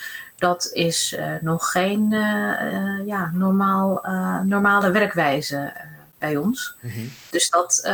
Dat 0.43 0.71
is 0.73 1.17
uh, 1.19 1.35
nog 1.41 1.71
geen 1.71 2.13
uh, 2.13 2.19
uh, 2.19 3.07
ja, 3.07 3.31
normaal, 3.35 4.05
normale 4.45 4.91
werkwijze 4.91 5.73
bij 6.19 6.37
ons. 6.37 6.77
Mm-hmm. 6.81 7.11
Dus 7.31 7.51
dat, 7.51 7.91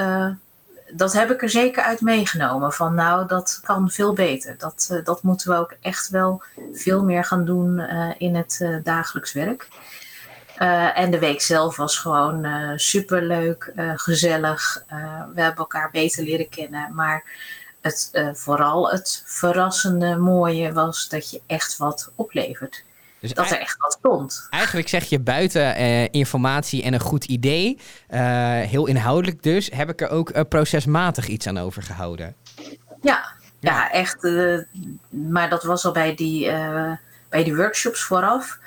dat 0.90 1.12
heb 1.12 1.30
ik 1.30 1.42
er 1.42 1.50
zeker 1.50 1.82
uit 1.82 2.00
meegenomen. 2.00 2.72
Van 2.72 2.94
nou, 2.94 3.26
dat 3.26 3.60
kan 3.62 3.90
veel 3.90 4.12
beter. 4.12 4.58
Dat, 4.58 5.00
dat 5.04 5.22
moeten 5.22 5.50
we 5.50 5.56
ook 5.56 5.74
echt 5.80 6.08
wel 6.08 6.42
veel 6.72 7.04
meer 7.04 7.24
gaan 7.24 7.44
doen 7.44 7.80
in 8.18 8.34
het 8.34 8.80
dagelijks 8.82 9.32
werk. 9.32 9.68
en 10.94 11.10
de 11.10 11.18
week 11.18 11.40
zelf 11.40 11.76
was 11.76 11.98
gewoon 11.98 12.46
superleuk, 12.78 13.72
gezellig. 13.76 14.84
we 15.34 15.40
hebben 15.40 15.56
elkaar 15.56 15.90
beter 15.90 16.24
leren 16.24 16.48
kennen. 16.48 16.94
Maar 16.94 17.24
het, 17.88 18.08
uh, 18.12 18.34
vooral 18.34 18.90
het 18.90 19.22
verrassende 19.26 20.16
mooie 20.16 20.72
was 20.72 21.08
dat 21.08 21.30
je 21.30 21.40
echt 21.46 21.76
wat 21.76 22.10
oplevert. 22.14 22.84
Dus 23.20 23.32
dat 23.34 23.50
er 23.50 23.58
echt 23.58 23.76
wat 23.78 23.98
komt. 24.00 24.46
Eigenlijk 24.50 24.88
zeg 24.88 25.04
je 25.04 25.20
buiten 25.20 25.80
uh, 25.80 26.08
informatie 26.10 26.82
en 26.82 26.92
een 26.92 27.00
goed 27.00 27.24
idee, 27.24 27.78
uh, 28.10 28.18
heel 28.60 28.86
inhoudelijk 28.86 29.42
dus, 29.42 29.70
heb 29.74 29.90
ik 29.90 30.00
er 30.00 30.10
ook 30.10 30.48
procesmatig 30.48 31.26
iets 31.26 31.46
aan 31.46 31.58
overgehouden. 31.58 32.34
Ja, 32.54 32.72
ja. 33.02 33.24
ja 33.60 33.90
echt. 33.90 34.22
maar 35.08 35.50
dat 35.50 35.62
was 35.62 35.84
al 35.84 35.92
bij 35.92 36.14
die, 36.14 36.50
bij 37.28 37.44
die 37.44 37.56
workshops 37.56 38.02
vooraf. 38.02 38.58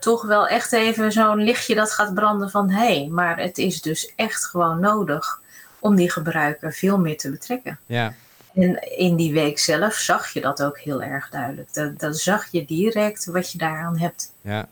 toch 0.00 0.22
wel 0.22 0.48
echt 0.48 0.72
even 0.72 1.12
zo'n 1.12 1.42
lichtje 1.42 1.74
dat 1.74 1.92
gaat 1.92 2.14
branden 2.14 2.50
van 2.50 2.70
hé, 2.70 2.98
hey, 2.98 3.08
maar 3.10 3.38
het 3.38 3.58
is 3.58 3.82
dus 3.82 4.12
echt 4.16 4.46
gewoon 4.46 4.80
nodig 4.80 5.40
om 5.82 5.94
die 5.96 6.10
gebruiker 6.10 6.72
veel 6.72 6.98
meer 6.98 7.16
te 7.16 7.30
betrekken. 7.30 7.78
Ja. 7.86 8.14
En 8.54 8.98
in 8.98 9.16
die 9.16 9.32
week 9.32 9.58
zelf 9.58 9.94
zag 9.94 10.32
je 10.32 10.40
dat 10.40 10.62
ook 10.62 10.78
heel 10.78 11.02
erg 11.02 11.28
duidelijk. 11.28 11.68
Dan, 11.98 12.14
zag 12.14 12.48
je 12.50 12.64
direct 12.64 13.24
wat 13.24 13.52
je 13.52 13.58
daaraan 13.58 13.98
hebt. 13.98 14.32
Ja. 14.40 14.68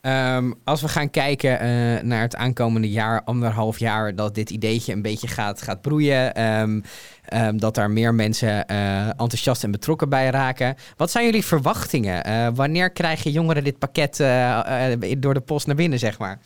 Ehm, 0.00 0.52
als 0.64 0.80
we 0.80 0.88
gaan 0.88 1.10
kijken 1.10 1.50
uh, 1.50 2.02
naar 2.02 2.20
het 2.20 2.36
aankomende 2.36 2.90
jaar, 2.90 3.22
anderhalf 3.24 3.78
jaar, 3.78 4.14
dat 4.14 4.34
dit 4.34 4.50
ideetje 4.50 4.92
een 4.92 5.02
beetje 5.02 5.28
gaat, 5.28 5.62
gaat 5.62 5.80
broeien. 5.80 6.34
Ehm, 6.34 6.80
ehm, 7.24 7.56
dat 7.56 7.74
daar 7.74 7.90
meer 7.90 8.14
mensen 8.14 8.64
uh, 8.70 9.06
enthousiast 9.06 9.64
en 9.64 9.70
betrokken 9.70 10.08
bij 10.08 10.30
raken. 10.30 10.76
Wat 10.96 11.10
zijn 11.10 11.24
jullie 11.24 11.44
verwachtingen? 11.44 12.28
Uh, 12.28 12.48
wanneer 12.54 12.90
krijgen 12.90 13.30
jongeren 13.30 13.64
dit 13.64 13.78
pakket 13.78 14.16
door 15.18 15.34
de 15.34 15.42
post 15.44 15.66
naar 15.66 15.76
binnen, 15.76 15.98
zeg 15.98 16.18
maar? 16.18 16.38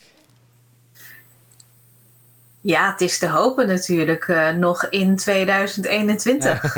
Ja, 2.60 2.90
het 2.90 3.00
is 3.00 3.18
te 3.18 3.28
hopen 3.28 3.66
natuurlijk 3.66 4.52
nog 4.56 4.84
in 4.84 5.16
2021. 5.16 6.76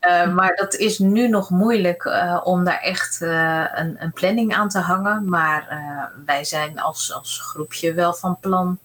Uh, 0.00 0.34
maar 0.36 0.54
dat 0.54 0.74
is 0.74 0.98
nu 0.98 1.28
nog 1.28 1.50
moeilijk 1.50 2.04
uh, 2.04 2.40
om 2.44 2.64
daar 2.64 2.80
echt 2.80 3.20
uh, 3.20 3.64
een, 3.74 3.96
een, 3.98 4.12
planning 4.12 4.54
aan 4.54 4.68
te 4.68 4.78
hangen. 4.78 5.28
Maar 5.28 5.82
wij 6.26 6.44
zijn 6.44 6.80
als, 6.80 7.12
als 7.14 7.40
groepje 7.40 7.92
wel 7.92 8.14
van 8.14 8.38
plan 8.40 8.78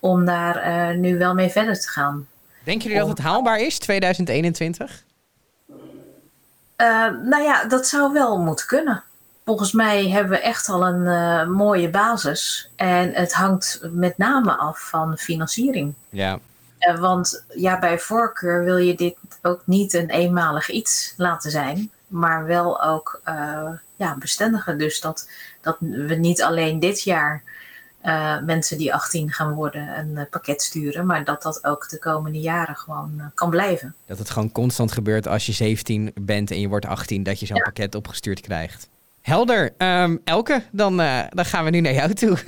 om 0.00 0.24
daar 0.24 0.96
nu 0.96 1.18
wel 1.18 1.34
mee 1.34 1.48
verder 1.48 1.80
te 1.80 1.88
gaan. 1.88 2.26
Denken 2.64 2.84
jullie 2.84 2.98
dat 3.06 3.08
het 3.08 3.26
haalbaar 3.26 3.58
is, 3.58 3.78
2021? 3.78 5.04
nou 7.22 7.42
ja, 7.42 7.64
dat 7.64 7.86
zou 7.86 8.12
wel 8.12 8.38
moeten 8.38 8.66
kunnen. 8.66 9.02
Volgens 9.48 9.72
mij 9.72 10.08
hebben 10.08 10.32
we 10.32 10.38
echt 10.38 10.68
al 10.68 10.86
een 10.86 11.52
mooie 11.52 11.90
basis. 11.90 12.70
En 12.76 13.12
het 13.12 13.32
hangt 13.32 13.80
met 13.92 14.18
name 14.18 14.56
af 14.56 14.88
van 14.88 15.18
financiering. 15.18 15.94
Ja. 16.08 16.38
want 16.98 17.44
ja, 17.54 17.78
bij 17.78 17.98
voorkeur 17.98 18.64
wil 18.64 18.76
je 18.76 18.94
dit 18.94 19.16
ook 19.42 19.62
niet 19.64 19.92
een 19.92 20.10
eenmalig 20.10 20.70
iets 20.70 21.14
laten 21.16 21.50
zijn, 21.50 21.90
maar 22.06 22.46
wel 22.46 22.82
ook 22.82 23.20
uh, 23.28 23.70
ja, 23.96 24.16
bestendigen. 24.18 24.78
Dus 24.78 25.00
dat, 25.00 25.28
dat 25.60 25.76
we 25.80 26.14
niet 26.14 26.42
alleen 26.42 26.78
dit 26.78 27.02
jaar 27.02 27.42
mensen 28.44 28.78
die 28.78 28.94
18 28.94 29.32
gaan 29.32 29.52
worden 29.52 29.98
een 29.98 30.28
pakket 30.30 30.62
sturen, 30.62 31.06
maar 31.06 31.24
dat 31.24 31.42
dat 31.42 31.64
ook 31.64 31.88
de 31.88 31.98
komende 31.98 32.40
jaren 32.40 32.76
gewoon 32.76 33.30
kan 33.34 33.50
blijven. 33.50 33.94
Dat 34.06 34.18
het 34.18 34.30
gewoon 34.30 34.52
constant 34.52 34.92
gebeurt 34.92 35.28
als 35.28 35.46
je 35.46 35.52
17 35.52 36.12
bent 36.14 36.50
en 36.50 36.60
je 36.60 36.68
wordt 36.68 36.86
18, 36.86 37.22
dat 37.22 37.40
je 37.40 37.46
zo'n 37.46 37.56
ja. 37.56 37.62
pakket 37.62 37.94
opgestuurd 37.94 38.40
krijgt. 38.40 38.88
Helder. 39.28 39.74
Um, 39.78 40.20
Elke, 40.24 40.62
dan, 40.72 40.96
dan 41.30 41.44
gaan 41.44 41.64
we 41.64 41.70
nu 41.70 41.80
naar 41.80 41.92
jou 41.92 42.12
toe. 42.12 42.36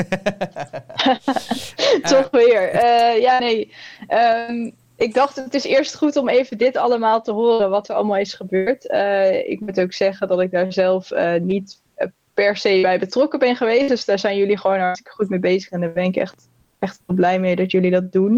Toch 2.12 2.28
weer. 2.30 2.86
ja, 3.20 3.38
nee. 3.38 3.72
Um, 4.48 4.74
ik 4.96 5.14
dacht, 5.14 5.36
het 5.36 5.54
is 5.54 5.64
eerst 5.64 5.96
goed 5.96 6.16
om 6.16 6.28
even 6.28 6.58
dit 6.58 6.76
allemaal 6.76 7.22
te 7.22 7.32
horen, 7.32 7.70
wat 7.70 7.88
er 7.88 7.94
allemaal 7.94 8.16
is 8.16 8.34
gebeurd. 8.34 8.90
Uh, 8.90 9.48
ik 9.48 9.60
moet 9.60 9.80
ook 9.80 9.92
zeggen 9.92 10.28
dat 10.28 10.40
ik 10.40 10.50
daar 10.50 10.72
zelf 10.72 11.10
niet 11.40 11.80
eh, 11.94 12.06
per 12.34 12.56
se 12.56 12.78
bij 12.82 12.98
betrokken 12.98 13.38
ben 13.38 13.56
geweest. 13.56 13.88
Dus 13.88 14.04
daar 14.04 14.18
zijn 14.18 14.36
jullie 14.36 14.58
gewoon 14.58 14.78
hartstikke 14.78 15.16
goed 15.16 15.28
mee 15.28 15.38
bezig. 15.38 15.70
En 15.70 15.80
daar 15.80 15.92
ben 15.92 16.04
ik 16.04 16.16
echt, 16.16 16.48
echt 16.78 17.00
blij 17.06 17.40
mee 17.40 17.56
dat 17.56 17.70
jullie 17.70 17.90
dat 17.90 18.12
doen. 18.12 18.34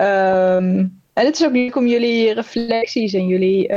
Um, 0.00 1.02
en 1.12 1.26
het 1.26 1.34
is 1.34 1.44
ook 1.44 1.52
leuk 1.52 1.76
om 1.76 1.86
jullie 1.86 2.32
reflecties 2.32 3.12
en 3.12 3.26
jullie 3.26 3.72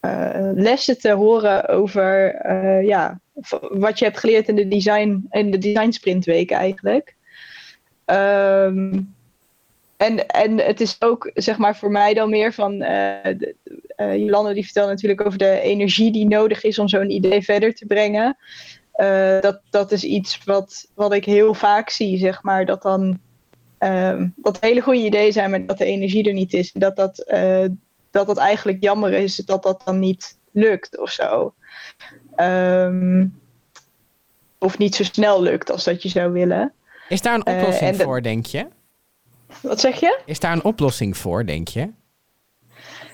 uh, 0.00 0.50
lessen 0.54 0.98
te 0.98 1.12
horen 1.12 1.68
over 1.68 2.36
ja, 2.84 3.20
wat 3.60 3.98
je 3.98 4.04
hebt 4.04 4.18
geleerd 4.18 4.48
in 4.48 4.54
de 4.54 4.68
design, 4.68 5.26
in 5.30 5.50
de 5.50 5.58
design 5.58 5.90
sprintweek 5.90 6.50
eigenlijk. 6.50 7.16
Um, 8.06 9.16
en, 9.98 10.26
en 10.26 10.58
het 10.58 10.80
is 10.80 10.96
ook, 10.98 11.30
zeg 11.34 11.58
maar, 11.58 11.76
voor 11.76 11.90
mij 11.90 12.14
dan 12.14 12.30
meer 12.30 12.52
van. 12.52 12.82
Uh, 12.82 13.24
uh, 13.96 14.16
Jolanda 14.16 14.52
die 14.52 14.64
vertelt 14.64 14.88
natuurlijk 14.88 15.26
over 15.26 15.38
de 15.38 15.60
energie 15.60 16.12
die 16.12 16.26
nodig 16.26 16.62
is 16.62 16.78
om 16.78 16.88
zo'n 16.88 17.10
idee 17.10 17.42
verder 17.42 17.74
te 17.74 17.86
brengen. 17.86 18.36
Dat, 19.40 19.60
dat 19.70 19.92
is 19.92 20.04
iets 20.04 20.44
wat, 20.44 20.90
wat 20.94 21.12
ik 21.12 21.24
heel 21.24 21.54
vaak 21.54 21.90
zie, 21.90 22.18
zeg 22.18 22.42
maar. 22.42 22.66
Dat 22.66 22.82
dan. 22.82 23.18
Ehm, 23.78 24.28
dat 24.36 24.60
hele 24.60 24.80
goede 24.80 25.04
ideeën 25.04 25.32
zijn, 25.32 25.50
maar 25.50 25.66
dat 25.66 25.78
de 25.78 25.84
energie 25.84 26.26
er 26.26 26.32
niet 26.32 26.52
is. 26.52 26.72
Dat 26.72 26.96
dat, 26.96 27.24
dat, 28.10 28.26
dat 28.26 28.36
eigenlijk 28.36 28.82
jammer 28.82 29.12
is 29.12 29.36
dat 29.36 29.62
dat 29.62 29.82
dan 29.84 29.98
niet 29.98 30.38
lukt 30.50 30.98
of 30.98 31.10
zo. 31.10 31.54
Um, 32.36 33.40
of 34.58 34.78
niet 34.78 34.94
zo 34.94 35.04
snel 35.04 35.42
lukt 35.42 35.70
als 35.70 35.84
dat 35.84 36.02
je 36.02 36.08
zou 36.08 36.32
willen. 36.32 36.72
Is 37.08 37.22
daar 37.22 37.34
een 37.34 37.46
oplossing 37.46 37.96
voor, 37.96 38.22
denk 38.22 38.46
je? 38.46 38.66
Wat 39.62 39.80
zeg 39.80 40.00
je? 40.00 40.18
Is 40.24 40.40
daar 40.40 40.52
een 40.52 40.64
oplossing 40.64 41.16
voor, 41.16 41.46
denk 41.46 41.68
je? 41.68 41.90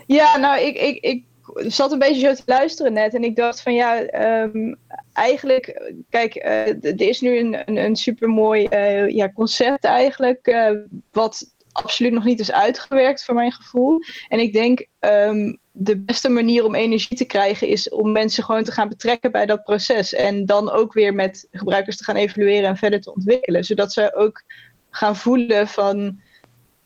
Ja, 0.07 0.37
nou, 0.37 0.61
ik, 0.61 0.77
ik, 0.77 1.03
ik 1.03 1.25
zat 1.73 1.93
een 1.93 1.99
beetje 1.99 2.21
zo 2.21 2.35
te 2.35 2.43
luisteren 2.47 2.93
net. 2.93 3.15
En 3.15 3.25
ik 3.25 3.37
dacht 3.37 3.63
van 3.63 3.75
ja, 3.75 4.01
um, 4.43 4.77
eigenlijk, 5.13 5.93
kijk, 6.11 6.37
uh, 6.37 6.85
er 6.85 7.01
is 7.01 7.21
nu 7.21 7.39
een, 7.39 7.69
een, 7.69 7.77
een 7.77 7.97
supermooi 7.97 8.69
uh, 8.71 9.09
ja, 9.09 9.33
concept 9.33 9.85
eigenlijk. 9.85 10.47
Uh, 10.47 10.71
wat 11.13 11.54
absoluut 11.75 12.13
nog 12.13 12.25
niet 12.25 12.41
is 12.41 12.53
uitgewerkt 12.53 13.25
voor 13.25 13.35
mijn 13.35 13.53
gevoel. 13.53 13.99
En 14.29 14.39
ik 14.39 14.53
denk 14.53 14.87
um, 15.01 15.59
de 15.71 15.99
beste 15.99 16.29
manier 16.29 16.65
om 16.65 16.75
energie 16.75 17.17
te 17.17 17.25
krijgen 17.25 17.69
is 17.69 17.89
om 17.89 18.13
mensen 18.13 18.45
gewoon 18.45 18.65
te 18.65 18.73
gaan 18.73 18.89
betrekken 18.89 19.33
bij 19.33 19.47
dat 19.47 19.65
proces. 19.65 20.15
En 20.15 20.47
dan 20.47 20.71
ook 20.71 20.93
weer 20.93 21.15
met 21.15 21.49
gebruikers 21.51 21.97
te 21.97 22.05
gaan 22.05 22.17
evalueren 22.17 22.69
en 22.69 22.77
verder 22.77 23.01
te 23.01 23.15
ontwikkelen. 23.15 23.65
Zodat 23.65 23.93
ze 23.93 24.15
ook 24.15 24.43
gaan 24.91 25.17
voelen 25.17 25.69
van 25.69 26.21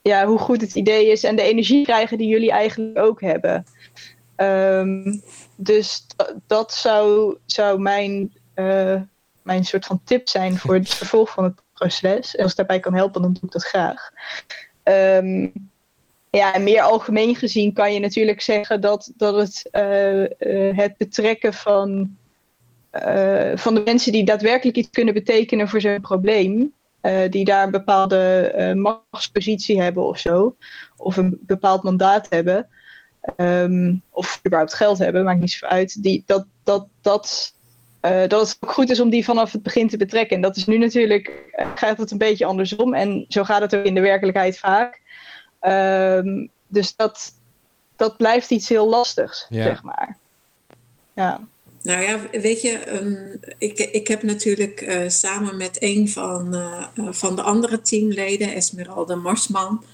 ja, 0.02 0.26
hoe 0.26 0.38
goed 0.38 0.60
het 0.60 0.74
idee 0.74 1.10
is 1.10 1.24
en 1.24 1.36
de 1.36 1.42
energie 1.42 1.84
krijgen 1.84 2.18
die 2.18 2.28
jullie 2.28 2.50
eigenlijk 2.50 2.98
ook 2.98 3.20
hebben. 3.20 3.64
Um, 4.36 5.22
dus 5.56 6.06
dat 6.46 6.72
zou, 6.72 7.36
zou 7.46 7.80
mijn, 7.80 8.32
uh, 8.54 9.00
mijn 9.42 9.64
soort 9.64 9.86
van 9.86 10.00
tip 10.04 10.28
zijn 10.28 10.58
voor 10.58 10.74
het 10.74 10.94
vervolg 10.94 11.30
van 11.30 11.44
het 11.44 11.62
proces. 11.74 12.34
En 12.34 12.42
als 12.42 12.48
het 12.48 12.56
daarbij 12.56 12.80
kan 12.80 12.94
helpen, 12.94 13.22
dan 13.22 13.32
doe 13.32 13.42
ik 13.42 13.52
dat 13.52 13.64
graag. 13.64 14.10
Um, 14.88 15.52
ja, 16.30 16.58
meer 16.58 16.82
algemeen 16.82 17.36
gezien 17.36 17.72
kan 17.72 17.92
je 17.92 18.00
natuurlijk 18.00 18.40
zeggen 18.40 18.80
dat, 18.80 19.12
dat 19.16 19.36
het, 19.36 19.68
uh, 19.72 20.22
uh, 20.22 20.76
het 20.76 20.96
betrekken 20.96 21.54
van, 21.54 22.16
van 23.54 23.74
de 23.74 23.82
mensen 23.84 24.12
die 24.12 24.24
daadwerkelijk 24.24 24.76
iets 24.76 24.90
kunnen 24.90 25.14
betekenen 25.14 25.68
voor 25.68 25.80
zo'n 25.80 26.00
probleem, 26.00 26.72
die 27.30 27.44
daar 27.44 27.64
een 27.64 27.70
bepaalde 27.70 28.72
machtspositie 28.76 29.80
hebben 29.82 30.06
of 30.06 30.18
zo. 30.18 30.56
Of 30.96 31.16
een 31.16 31.38
bepaald 31.40 31.82
mandaat 31.82 32.26
hebben. 32.30 32.68
Um, 33.36 34.02
of 34.10 34.40
überhaupt 34.46 34.74
geld 34.74 34.98
hebben, 34.98 35.24
maakt 35.24 35.40
niet 35.40 35.50
zo 35.50 35.66
uit. 35.66 36.02
Die, 36.02 36.22
dat, 36.26 36.46
dat, 36.62 36.86
dat, 37.00 37.54
uh, 38.02 38.26
dat 38.26 38.48
het 38.48 38.56
ook 38.60 38.72
goed 38.72 38.90
is 38.90 39.00
om 39.00 39.10
die 39.10 39.24
vanaf 39.24 39.52
het 39.52 39.62
begin 39.62 39.88
te 39.88 39.96
betrekken. 39.96 40.36
En 40.36 40.42
dat 40.42 40.56
is 40.56 40.64
nu 40.64 40.78
natuurlijk, 40.78 41.52
gaat 41.74 41.98
het 41.98 42.10
een 42.10 42.18
beetje 42.18 42.44
andersom. 42.44 42.94
En 42.94 43.24
zo 43.28 43.44
gaat 43.44 43.60
het 43.60 43.76
ook 43.76 43.84
in 43.84 43.94
de 43.94 44.00
werkelijkheid 44.00 44.58
vaak. 44.58 45.00
Um, 45.60 46.50
dus 46.66 46.96
dat, 46.96 47.32
dat 47.96 48.16
blijft 48.16 48.50
iets 48.50 48.68
heel 48.68 48.88
lastigs, 48.88 49.46
ja. 49.48 49.62
zeg 49.62 49.82
maar. 49.82 50.16
Ja. 51.14 51.40
Nou 51.82 52.02
ja, 52.02 52.40
weet 52.40 52.62
je, 52.62 53.00
um, 53.00 53.40
ik, 53.58 53.78
ik 53.78 54.08
heb 54.08 54.22
natuurlijk 54.22 54.80
uh, 54.80 55.08
samen 55.08 55.56
met 55.56 55.76
een 55.82 56.08
van, 56.08 56.54
uh, 56.54 56.86
van 56.94 57.36
de 57.36 57.42
andere 57.42 57.80
teamleden, 57.80 58.54
Esmeralda 58.54 59.14
Marsman, 59.14 59.84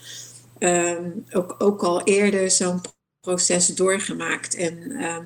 um, 0.59 1.25
ook, 1.33 1.55
ook 1.59 1.83
al 1.83 2.03
eerder 2.03 2.51
zo'n 2.51 2.81
proces 3.21 3.67
doorgemaakt. 3.67 4.57
En, 4.57 4.77
uh, 4.91 5.17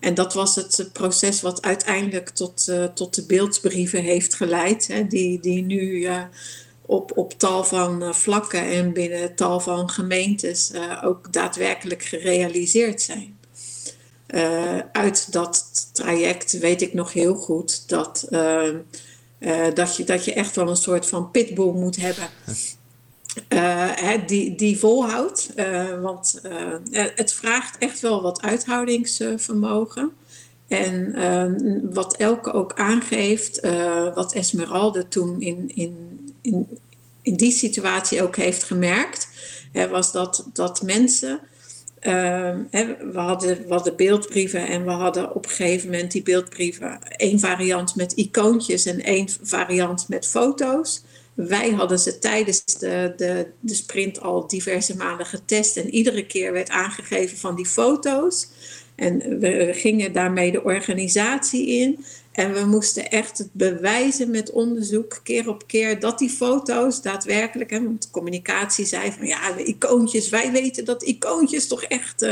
en 0.00 0.14
dat 0.14 0.34
was 0.34 0.56
het 0.56 0.90
proces 0.92 1.40
wat 1.40 1.62
uiteindelijk 1.62 2.28
tot, 2.28 2.72
tot 2.94 3.14
de 3.14 3.26
beeldbrieven 3.26 4.02
heeft 4.02 4.34
geleid, 4.34 4.86
hè, 4.86 5.06
die, 5.06 5.40
die 5.40 5.62
nu 5.62 6.08
op, 6.82 7.18
op 7.18 7.32
tal 7.38 7.64
van 7.64 8.14
vlakken 8.14 8.62
en 8.64 8.92
binnen 8.92 9.34
tal 9.34 9.60
van 9.60 9.90
gemeentes 9.90 10.72
ook 11.02 11.32
daadwerkelijk 11.32 12.02
gerealiseerd 12.02 13.02
zijn. 13.02 13.38
Uit 14.92 15.32
dat 15.32 15.88
traject 15.92 16.58
weet 16.58 16.82
ik 16.82 16.94
nog 16.94 17.12
heel 17.12 17.34
goed 17.34 17.88
dat, 17.88 18.26
dat, 19.74 19.96
je, 19.96 20.04
dat 20.04 20.24
je 20.24 20.32
echt 20.32 20.56
wel 20.56 20.68
een 20.68 20.76
soort 20.76 21.06
van 21.06 21.30
pitbull 21.30 21.72
moet 21.72 21.96
hebben. 21.96 22.28
Hè, 23.48 24.24
die, 24.26 24.54
die 24.54 24.78
volhoudt. 24.78 25.52
want 26.00 26.40
het 26.90 27.32
vraagt 27.32 27.78
echt 27.78 28.00
wel 28.00 28.22
wat 28.22 28.42
uithoudingsvermogen. 28.42 30.12
En 30.68 31.14
wat 31.92 32.16
Elke 32.16 32.52
ook 32.52 32.72
aangeeft, 32.74 33.60
wat 34.14 34.32
Esmeralda 34.32 35.02
toen 35.08 35.40
in, 35.40 35.70
in, 35.74 36.20
in, 36.42 36.66
in 37.22 37.34
die 37.34 37.52
situatie 37.52 38.22
ook 38.22 38.36
heeft 38.36 38.62
gemerkt, 38.62 39.28
was 39.90 40.12
dat, 40.12 40.48
dat 40.52 40.82
mensen 40.82 41.40
uh, 42.02 42.56
we, 42.72 43.10
hadden, 43.12 43.66
we 43.66 43.72
hadden 43.72 43.96
beeldbrieven 43.96 44.66
en 44.66 44.84
we 44.84 44.90
hadden 44.90 45.34
op 45.34 45.44
een 45.44 45.50
gegeven 45.50 45.90
moment 45.90 46.12
die 46.12 46.22
beeldbrieven 46.22 46.98
één 47.16 47.38
variant 47.38 47.96
met 47.96 48.12
icoontjes 48.12 48.86
en 48.86 49.02
één 49.02 49.28
variant 49.42 50.08
met 50.08 50.26
foto's. 50.26 51.02
Wij 51.48 51.70
hadden 51.70 51.98
ze 51.98 52.18
tijdens 52.18 52.64
de, 52.64 53.12
de, 53.16 53.46
de 53.60 53.74
sprint 53.74 54.20
al 54.20 54.46
diverse 54.46 54.96
malen 54.96 55.26
getest. 55.26 55.76
En 55.76 55.94
iedere 55.94 56.26
keer 56.26 56.52
werd 56.52 56.68
aangegeven 56.68 57.38
van 57.38 57.56
die 57.56 57.66
foto's. 57.66 58.48
En 58.94 59.38
we 59.38 59.70
gingen 59.72 60.12
daarmee 60.12 60.52
de 60.52 60.64
organisatie 60.64 61.66
in. 61.66 62.04
En 62.32 62.52
we 62.52 62.64
moesten 62.64 63.10
echt 63.10 63.38
het 63.38 63.48
bewijzen 63.52 64.30
met 64.30 64.50
onderzoek, 64.50 65.20
keer 65.22 65.48
op 65.48 65.66
keer, 65.66 66.00
dat 66.00 66.18
die 66.18 66.30
foto's 66.30 67.02
daadwerkelijk, 67.02 67.70
hè, 67.70 67.82
want 67.82 68.10
communicatie 68.10 68.84
zei 68.84 69.12
van 69.12 69.26
ja, 69.26 69.52
de 69.52 69.64
icoontjes, 69.64 70.28
wij 70.28 70.52
weten 70.52 70.84
dat 70.84 71.02
icoontjes 71.02 71.66
toch 71.66 71.82
echt. 71.82 72.26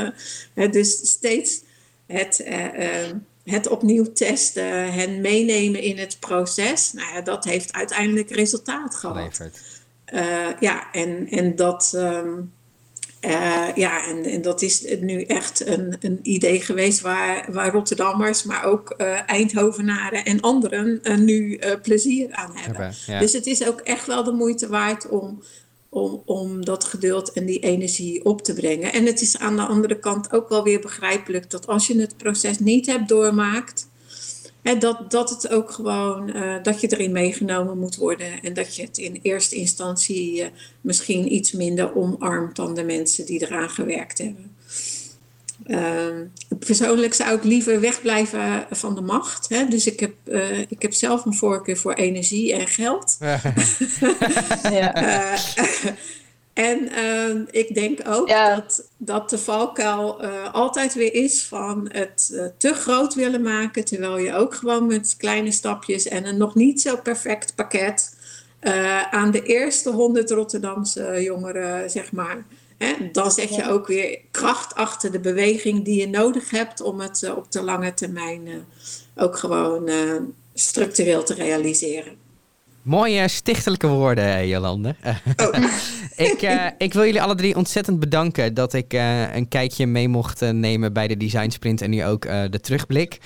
Hè, 0.55 0.69
dus 0.69 1.11
steeds 1.11 1.61
het, 2.07 2.45
uh, 2.49 2.79
uh, 2.79 3.11
het 3.49 3.69
opnieuw 3.69 4.13
testen, 4.13 4.93
hen 4.93 5.21
meenemen 5.21 5.81
in 5.83 5.99
het 5.99 6.17
proces. 6.21 6.93
Nou 6.93 7.15
ja, 7.15 7.21
dat 7.21 7.45
heeft 7.45 7.73
uiteindelijk 7.73 8.31
resultaat 8.31 8.95
gehad. 8.95 9.51
ja, 10.61 10.93
en, 10.93 11.29
en 11.29 11.57
dat. 11.57 11.93
Um, 11.95 12.53
uh, 13.21 13.67
ja, 13.75 14.07
en, 14.07 14.25
en 14.25 14.43
dat 14.43 14.63
is 14.63 14.85
nu 15.01 15.23
echt 15.23 15.67
een, 15.67 15.97
een 16.01 16.19
idee 16.23 16.61
geweest 16.61 17.01
waar, 17.01 17.53
waar 17.53 17.73
Rotterdammers, 17.73 18.43
maar 18.43 18.65
ook 18.65 18.95
uh, 18.99 19.19
Eindhovenaren 19.27 20.25
en 20.25 20.41
anderen 20.41 21.01
uh, 21.03 21.17
nu 21.17 21.61
plezier 21.83 22.33
aan 22.33 22.53
hebben. 22.55 22.95
Ja. 23.07 23.19
Dus 23.19 23.33
het 23.33 23.47
is 23.47 23.67
ook 23.67 23.81
echt 23.81 24.07
wel 24.07 24.25
de 24.25 24.33
moeite 24.33 24.69
waard 24.69 25.09
om, 25.09 25.43
om, 25.89 26.23
om 26.25 26.65
dat 26.65 26.85
geduld 26.85 27.33
en 27.33 27.47
die 27.47 27.61
energie 27.61 28.25
op 28.25 28.43
te 28.43 28.53
brengen. 28.53 28.93
En 28.93 29.07
het 29.07 29.21
is 29.21 29.39
aan 29.39 29.57
de 29.57 29.67
andere 29.67 29.99
kant 29.99 30.33
ook 30.33 30.49
wel 30.49 30.63
weer 30.63 30.81
begrijpelijk 30.81 31.51
dat 31.51 31.67
als 31.67 31.87
je 31.87 32.01
het 32.01 32.17
proces 32.17 32.59
niet 32.59 32.87
hebt 32.87 33.09
doormaakt, 33.09 33.89
dat, 34.79 35.11
dat 35.11 35.31
het 35.31 35.49
ook 35.49 35.71
gewoon, 35.71 36.37
uh, 36.37 36.63
dat 36.63 36.81
je 36.81 36.93
erin 36.93 37.13
meegenomen 37.13 37.79
moet 37.79 37.97
worden. 37.97 38.43
En 38.43 38.55
dat 38.55 38.77
je 38.77 38.83
het 38.83 38.99
in 38.99 39.19
eerste 39.23 39.57
instantie 39.57 40.41
uh, 40.41 40.47
misschien 40.81 41.35
iets 41.35 41.53
minder 41.53 41.97
omarmt 41.97 42.57
dan 42.57 42.75
de 42.75 42.85
mensen 42.85 43.27
die 43.27 43.43
eraan 43.43 43.71
gewerkt 43.71 44.19
hebben. 44.19 44.57
Uh, 45.67 46.21
persoonlijk 46.59 47.15
zou 47.15 47.37
ik 47.37 47.45
liever 47.45 47.81
wegblijven 47.81 48.67
van 48.71 48.95
de 48.95 49.01
macht. 49.01 49.49
Hè? 49.49 49.69
Dus 49.69 49.87
ik 49.87 50.01
heb, 50.01 50.13
uh, 50.25 50.59
ik 50.59 50.83
heb 50.83 50.93
zelf 50.93 51.25
een 51.25 51.35
voorkeur 51.35 51.77
voor 51.77 51.93
energie 51.93 52.53
en 52.53 52.69
geld. 52.69 53.17
ja. 54.79 54.93
En 56.53 56.89
uh, 56.99 57.43
ik 57.51 57.75
denk 57.75 57.99
ook 58.09 58.29
ja. 58.29 58.55
dat, 58.55 58.89
dat 58.97 59.31
de 59.31 59.39
valkuil 59.39 60.25
uh, 60.25 60.53
altijd 60.53 60.95
weer 60.95 61.15
is 61.15 61.43
van 61.43 61.89
het 61.93 62.31
uh, 62.33 62.45
te 62.57 62.75
groot 62.75 63.15
willen 63.15 63.43
maken, 63.43 63.85
terwijl 63.85 64.19
je 64.19 64.35
ook 64.35 64.55
gewoon 64.55 64.87
met 64.87 65.15
kleine 65.19 65.51
stapjes 65.51 66.09
en 66.09 66.27
een 66.27 66.37
nog 66.37 66.55
niet 66.55 66.81
zo 66.81 66.97
perfect 66.97 67.55
pakket 67.55 68.17
aan 69.11 69.31
de 69.31 69.43
eerste 69.43 69.91
honderd 69.91 70.31
Rotterdamse 70.31 71.23
jongeren, 71.23 71.91
zeg 71.91 72.13
maar. 72.13 72.45
Hè, 72.79 72.95
dan 73.13 73.31
zet 73.31 73.55
je 73.55 73.69
ook 73.69 73.87
weer 73.87 74.21
kracht 74.31 74.75
achter 74.75 75.13
de 75.13 75.21
beweging 75.21 75.85
die 75.85 76.01
je 76.01 76.09
nodig 76.09 76.51
hebt 76.51 76.81
om 76.81 77.01
het 77.01 77.33
op 77.37 77.53
de 77.53 77.63
lange 77.63 77.95
termijn 77.95 78.49
ook 79.17 79.39
gewoon 79.39 79.91
structureel 80.55 81.25
te 81.25 81.35
realiseren. 81.35 82.17
Mooie 82.89 83.29
stichtelijke 83.29 83.87
woorden, 83.87 84.49
Jolande. 84.49 84.95
Oh. 85.37 85.49
ik, 86.31 86.43
uh, 86.43 86.67
ik 86.79 86.93
wil 86.93 87.05
jullie 87.05 87.23
alle 87.23 87.35
drie 87.35 87.57
ontzettend 87.57 88.01
bedanken 88.01 88.55
dat 88.55 88.73
ik 88.73 88.95
uh, 88.95 89.35
een 89.35 89.49
kijkje 89.49 89.87
mee 89.87 90.09
mocht 90.09 90.43
uh, 90.43 90.51
nemen 90.51 90.93
bij 90.93 91.09
de 91.09 91.17
Design 91.17 91.51
Sprint 91.51 91.83
en 91.83 91.91
nu 91.91 92.05
ook 92.05 92.23
de 92.23 92.61
terugblik. 92.61 93.19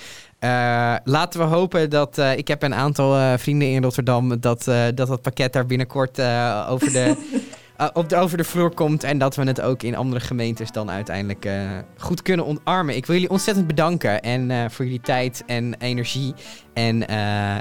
laten 1.03 1.39
we 1.39 1.45
hopen 1.45 1.89
dat 1.89 2.17
ik 2.17 2.47
heb 2.47 2.63
een 2.63 2.73
aantal 2.73 3.37
vrienden 3.37 3.67
in 3.67 3.83
Rotterdam 3.83 4.39
dat 4.39 4.63
dat, 4.63 4.95
dat 4.95 5.21
pakket 5.21 5.53
daar 5.53 5.65
binnenkort 5.65 6.21
over 6.67 6.91
de. 6.91 7.15
op 7.93 8.09
de, 8.09 8.15
over 8.15 8.37
de 8.37 8.43
vloer 8.43 8.73
komt 8.73 9.03
en 9.03 9.17
dat 9.17 9.35
we 9.35 9.43
het 9.43 9.61
ook 9.61 9.83
in 9.83 9.95
andere 9.95 10.21
gemeentes 10.21 10.71
dan 10.71 10.91
uiteindelijk 10.91 11.49
goed 11.97 12.21
kunnen 12.21 12.45
ontarmen. 12.45 12.95
Ik 12.95 13.05
wil 13.05 13.15
jullie 13.15 13.29
ontzettend 13.29 13.67
bedanken 13.67 14.21
en 14.21 14.71
voor 14.71 14.85
jullie 14.85 15.01
tijd 15.01 15.43
en 15.45 15.75
energie 15.79 16.33
en 16.73 17.11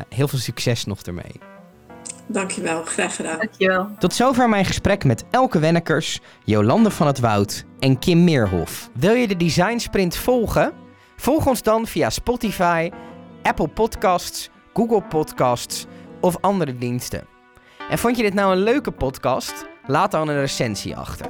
heel 0.08 0.28
veel 0.28 0.38
succes 0.38 0.84
nog 0.84 1.00
ermee. 1.00 1.40
Dankjewel, 2.26 2.82
graag 2.84 3.16
gedaan. 3.16 3.38
Dankjewel. 3.38 3.88
Tot 3.98 4.14
zover 4.14 4.48
mijn 4.48 4.64
gesprek 4.64 5.04
met 5.04 5.24
Elke 5.30 5.58
Wennekers, 5.58 6.20
Jolande 6.44 6.90
van 6.90 7.06
het 7.06 7.18
Woud 7.18 7.64
en 7.78 7.98
Kim 7.98 8.24
Meerhof. 8.24 8.90
Wil 8.94 9.12
je 9.12 9.28
de 9.28 9.36
Design 9.36 9.78
Sprint 9.78 10.16
volgen? 10.16 10.72
Volg 11.16 11.46
ons 11.46 11.62
dan 11.62 11.86
via 11.86 12.10
Spotify, 12.10 12.90
Apple 13.42 13.68
Podcasts, 13.68 14.50
Google 14.72 15.02
Podcasts 15.02 15.86
of 16.20 16.36
andere 16.40 16.78
diensten. 16.78 17.26
En 17.90 17.98
vond 17.98 18.16
je 18.16 18.22
dit 18.22 18.34
nou 18.34 18.52
een 18.52 18.62
leuke 18.62 18.90
podcast? 18.90 19.70
Laat 19.86 20.10
dan 20.10 20.28
een 20.28 20.40
recensie 20.40 20.96
achter. 20.96 21.26